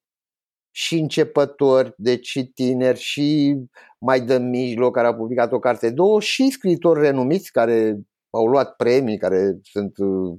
și 0.78 0.98
începători, 1.00 1.94
deci 1.98 2.28
și 2.28 2.46
tineri, 2.46 3.00
și 3.00 3.58
mai 4.00 4.22
de 4.22 4.38
mijloc 4.38 4.94
care 4.94 5.08
au 5.08 5.16
publicat 5.16 5.52
o 5.52 5.60
carte, 5.60 5.90
două, 5.90 6.20
și 6.22 6.50
scriitori 6.50 7.02
renumiți 7.02 7.52
care 7.52 8.00
au 8.30 8.48
luat 8.48 8.76
premii, 8.76 9.18
care 9.18 9.60
sunt 9.62 9.98
uh, 9.98 10.38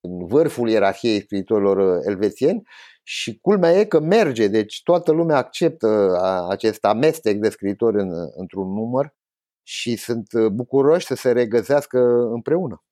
în 0.00 0.26
vârful 0.26 0.68
ierarhiei 0.68 1.20
scriitorilor 1.20 1.76
uh, 1.76 2.02
elvețieni. 2.08 2.62
Și 3.02 3.38
culmea 3.40 3.70
e 3.70 3.84
că 3.84 4.00
merge, 4.00 4.48
deci 4.48 4.82
toată 4.82 5.12
lumea 5.12 5.36
acceptă 5.36 5.88
uh, 5.88 6.46
acest 6.50 6.84
amestec 6.84 7.36
de 7.36 7.48
scriitori 7.48 8.00
în, 8.00 8.10
într-un 8.36 8.72
număr 8.72 9.14
și 9.62 9.96
sunt 9.96 10.48
bucuroși 10.52 11.06
să 11.06 11.14
se 11.14 11.32
regăsească 11.32 11.98
împreună 12.32 12.84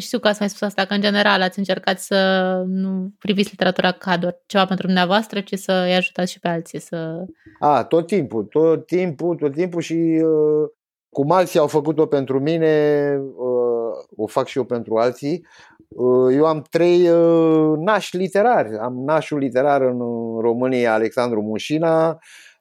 știu 0.00 0.18
că 0.18 0.28
ați 0.28 0.40
mai 0.40 0.48
spus 0.48 0.62
asta, 0.62 0.84
că 0.84 0.94
în 0.94 1.00
general 1.00 1.42
ați 1.42 1.58
încercat 1.58 1.98
să 1.98 2.62
nu 2.66 3.10
priviți 3.18 3.50
literatura 3.50 3.92
ca 3.92 4.16
doar 4.16 4.36
ceva 4.46 4.64
pentru 4.64 4.86
dumneavoastră, 4.86 5.40
ci 5.40 5.54
să 5.54 5.82
îi 5.86 5.94
ajutați 5.94 6.32
și 6.32 6.40
pe 6.40 6.48
alții 6.48 6.80
să... 6.80 7.24
A, 7.58 7.84
tot 7.84 8.06
timpul, 8.06 8.44
tot 8.44 8.86
timpul, 8.86 9.36
tot 9.36 9.52
timpul 9.52 9.80
și 9.80 10.22
uh, 10.24 10.68
cum 11.10 11.30
alții 11.30 11.58
au 11.58 11.66
făcut-o 11.66 12.06
pentru 12.06 12.40
mine, 12.40 13.14
uh, 13.36 14.04
o 14.16 14.26
fac 14.26 14.46
și 14.46 14.58
eu 14.58 14.64
pentru 14.64 14.96
alții. 14.96 15.46
Uh, 15.88 16.34
eu 16.34 16.44
am 16.44 16.64
trei 16.70 17.08
uh, 17.08 17.72
nași 17.78 18.16
literari. 18.16 18.78
Am 18.78 19.02
nașul 19.04 19.38
literar 19.38 19.80
în 19.80 19.98
România, 20.40 20.92
Alexandru 20.92 21.42
Mușina, 21.42 22.18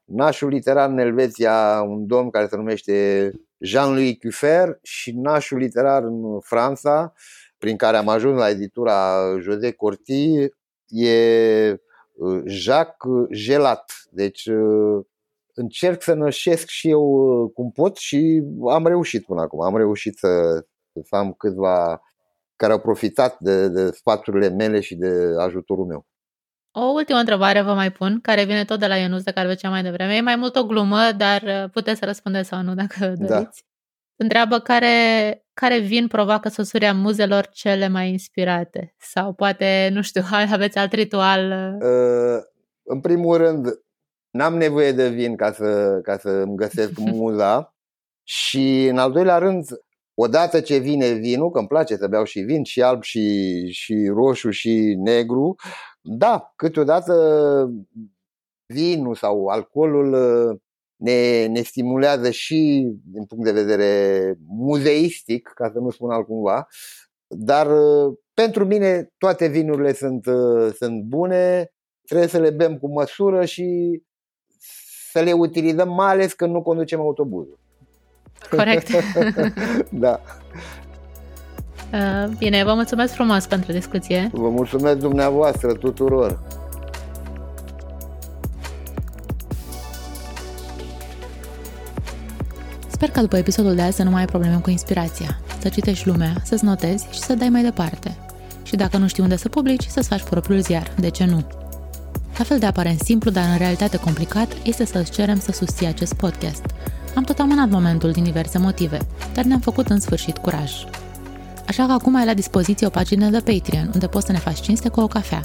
nașul 0.08 0.49
literar 0.49 0.89
în 0.89 0.97
Elveția, 0.97 1.82
un 1.82 2.08
domn 2.08 2.30
care 2.30 2.47
se 2.47 2.55
numește 2.55 3.32
Jean-Louis 3.58 4.18
Cuffer 4.22 4.80
și 4.82 5.12
nașul 5.12 5.58
literar 5.58 6.03
în 6.03 6.39
Franța, 6.39 7.14
prin 7.58 7.78
care 7.78 7.97
am 7.97 8.08
ajuns 8.08 8.38
la 8.38 8.49
editura 8.49 9.16
José 9.39 9.72
Corti, 9.72 10.49
e 10.88 11.72
uh, 12.14 12.41
Jacques 12.45 13.28
Gelat. 13.32 13.91
Deci 14.12 14.49
încerc 15.53 16.01
să 16.01 16.14
nășesc 16.14 16.68
și 16.68 16.89
eu 16.89 17.51
cum 17.53 17.72
pot 17.72 17.95
și 17.95 18.43
am 18.70 18.88
reușit 18.88 19.26
până 19.26 19.41
acum. 19.41 19.62
Am 19.62 19.78
reușit 19.78 20.18
să, 20.18 20.66
să 21.03 21.16
am 21.16 21.34
câțiva 21.34 22.01
care 22.55 22.72
au 22.72 22.80
profitat 22.80 23.39
de, 23.39 23.68
de 23.68 23.91
sfaturile 23.91 24.49
mele 24.49 24.80
și 24.80 24.95
de 24.95 25.12
ajutorul 25.39 25.86
meu. 25.86 26.05
O 26.72 26.82
ultimă 26.82 27.20
întrebare 27.20 27.61
vă 27.61 27.74
mai 27.74 27.91
pun, 27.91 28.20
care 28.22 28.43
vine 28.43 28.65
tot 28.65 28.80
de 28.80 28.88
la 28.88 28.95
Ionus, 28.95 29.24
de 29.24 29.32
care 29.32 29.55
cea 29.55 29.70
mai 29.70 29.84
devreme. 29.84 30.15
E 30.15 30.22
mai 30.22 30.36
mult 30.36 30.55
o 30.55 30.65
glumă, 30.65 31.11
dar 31.18 31.41
uh, 31.41 31.70
puteți 31.72 31.99
să 31.99 32.05
răspundeți 32.05 32.47
sau 32.47 32.61
nu 32.61 32.74
dacă 32.74 33.05
da. 33.05 33.07
doriți. 33.07 33.30
Da. 33.30 33.68
Întreabă 34.20 34.59
care, 34.59 34.88
care 35.53 35.80
vin 35.80 36.07
provoacă 36.07 36.49
sosuria 36.49 36.93
muzelor 36.93 37.47
cele 37.47 37.88
mai 37.88 38.09
inspirate? 38.09 38.95
Sau 38.97 39.34
poate, 39.34 39.89
nu 39.93 40.01
știu, 40.01 40.22
aveți 40.51 40.78
alt 40.78 40.93
ritual? 40.93 41.51
Uh, 41.82 42.43
în 42.84 42.99
primul 43.01 43.38
rând, 43.38 43.68
n-am 44.30 44.57
nevoie 44.57 44.91
de 44.91 45.09
vin 45.09 45.36
ca 45.36 45.51
să, 45.51 45.99
ca 46.03 46.18
să 46.18 46.30
îmi 46.30 46.55
găsesc 46.55 46.97
muza. 47.13 47.76
Și 48.24 48.88
în 48.89 48.97
al 48.97 49.11
doilea 49.11 49.38
rând, 49.38 49.65
odată 50.13 50.59
ce 50.59 50.78
vine 50.78 51.11
vinul, 51.11 51.51
că 51.51 51.59
îmi 51.59 51.68
place 51.68 51.95
să 51.95 52.07
beau 52.07 52.24
și 52.24 52.39
vin, 52.39 52.63
și 52.63 52.82
alb, 52.82 53.03
și, 53.03 53.68
și 53.72 54.07
roșu, 54.07 54.49
și 54.49 54.95
negru, 54.97 55.55
da, 56.10 56.53
câteodată 56.55 57.14
vinul 58.66 59.16
sau 59.16 59.47
alcoolul 59.47 60.14
uh, 60.14 60.60
ne, 60.95 61.45
ne 61.45 61.62
stimulează 61.62 62.30
și 62.30 62.91
din 63.05 63.26
punct 63.26 63.43
de 63.43 63.51
vedere 63.51 64.34
muzeistic, 64.47 65.51
ca 65.55 65.70
să 65.74 65.80
nu 65.80 65.89
spun 65.89 66.12
altcumva, 66.12 66.68
dar 67.28 67.68
uh, 67.68 68.18
pentru 68.34 68.66
mine 68.66 69.14
toate 69.18 69.47
vinurile 69.47 69.93
sunt, 69.93 70.26
uh, 70.26 70.74
sunt 70.74 71.03
bune, 71.03 71.72
trebuie 72.05 72.28
să 72.28 72.39
le 72.39 72.49
bem 72.49 72.78
cu 72.78 72.91
măsură 72.91 73.45
și 73.45 74.01
să 75.12 75.20
le 75.22 75.32
utilizăm, 75.32 75.89
mai 75.89 76.12
ales 76.12 76.34
când 76.34 76.53
nu 76.53 76.62
conducem 76.62 76.99
autobuzul. 76.99 77.60
Corect. 78.49 78.88
da. 79.91 80.22
Uh, 81.94 82.32
bine, 82.38 82.64
vă 82.64 82.74
mulțumesc 82.74 83.14
frumos 83.14 83.46
pentru 83.46 83.72
discuție. 83.72 84.30
Vă 84.34 84.50
mulțumesc 84.50 84.98
dumneavoastră 84.98 85.74
tuturor. 85.74 86.40
Sper 92.88 93.10
că 93.10 93.22
după 93.22 93.38
episodul 93.38 93.76
de 93.76 93.82
azi 93.82 93.96
să 93.96 94.04
nu 94.04 94.10
mai 94.10 94.20
ai 94.20 94.26
probleme 94.26 94.60
cu 94.62 94.70
inspirația, 94.70 95.40
să 95.60 95.70
citești 95.70 96.08
lumea, 96.08 96.34
să-ți 96.44 96.66
notezi 96.66 97.08
și 97.12 97.20
să 97.20 97.36
dai 97.36 97.50
mai 97.50 97.64
departe. 97.64 98.18
Și 98.64 98.76
dacă 98.76 98.98
nu 98.98 99.08
știi 99.08 99.24
unde 99.24 99.36
să 99.36 99.50
publici, 99.50 99.86
să-ți 99.88 100.08
faci 100.08 100.24
propriul 100.24 100.60
ziar, 100.60 100.92
de 101.00 101.10
ce 101.10 101.26
nu? 101.26 101.44
La 102.38 102.44
fel 102.44 102.60
de 102.60 102.66
aparent 102.66 103.00
simplu, 103.00 103.32
dar 103.32 103.44
în 103.52 103.58
realitate 103.58 103.98
complicat, 103.98 104.48
este 104.64 104.86
să-ți 104.86 105.12
cerem 105.12 105.40
să 105.40 105.52
susții 105.52 105.88
acest 105.88 106.14
podcast– 106.14 106.66
am 107.18 107.24
tot 107.24 107.40
amânat 107.40 107.70
momentul 107.70 108.12
din 108.12 108.24
diverse 108.24 108.58
motive, 108.58 108.98
dar 109.34 109.44
ne-am 109.44 109.60
făcut 109.60 109.90
în 109.90 110.00
sfârșit 110.00 110.38
curaj. 110.38 110.72
Așa 111.68 111.86
că 111.86 111.91
acum 111.91 112.15
ai 112.15 112.26
la 112.26 112.34
dispoziție 112.34 112.88
o 112.88 112.89
pagină 112.89 113.30
de 113.30 113.39
Patreon, 113.39 113.89
unde 113.93 114.07
poți 114.07 114.26
să 114.26 114.32
ne 114.32 114.38
faci 114.38 114.59
cinste 114.59 114.89
cu 114.89 114.99
o 114.99 115.07
cafea, 115.07 115.41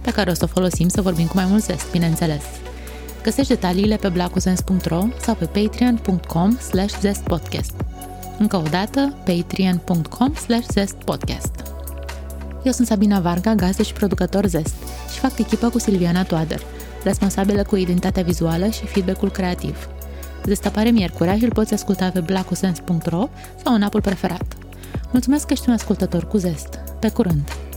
pe 0.00 0.10
care 0.10 0.30
o 0.30 0.34
să 0.34 0.44
o 0.44 0.46
folosim 0.46 0.88
să 0.88 1.02
vorbim 1.02 1.26
cu 1.26 1.36
mai 1.36 1.44
mult 1.48 1.62
zest, 1.62 1.90
bineînțeles. 1.90 2.42
Găsești 3.22 3.52
detaliile 3.52 3.96
pe 3.96 4.08
blacuzens.ro 4.08 5.04
sau 5.20 5.34
pe 5.34 5.44
patreon.com 5.44 6.56
slash 6.56 6.98
zestpodcast. 7.00 7.74
Încă 8.38 8.56
o 8.56 8.62
dată, 8.70 9.14
patreon.com 9.24 10.34
slash 10.34 10.66
zestpodcast. 10.70 11.52
Eu 12.64 12.72
sunt 12.72 12.86
Sabina 12.86 13.20
Varga, 13.20 13.54
gazdă 13.54 13.82
și 13.82 13.92
producător 13.92 14.46
Zest 14.46 14.74
și 15.12 15.18
fac 15.18 15.38
echipă 15.38 15.68
cu 15.68 15.78
Silviana 15.78 16.22
Toader, 16.22 16.60
responsabilă 17.04 17.62
cu 17.62 17.76
identitatea 17.76 18.22
vizuală 18.22 18.68
și 18.68 18.86
feedback-ul 18.86 19.30
creativ– 19.30 19.76
Destapare 20.44 20.90
miercurea 20.90 21.36
și 21.36 21.44
îl 21.44 21.52
poți 21.52 21.74
asculta 21.74 22.10
pe 22.10 22.20
blackosens.ro 22.20 23.28
sau 23.64 23.74
în 23.74 23.82
apul 23.82 24.00
preferat. 24.00 24.56
Mulțumesc 25.12 25.46
că 25.46 25.52
ești 25.52 25.68
un 25.68 25.74
ascultător 25.74 26.26
cu 26.26 26.36
zest. 26.36 26.78
Pe 27.00 27.08
curând! 27.10 27.67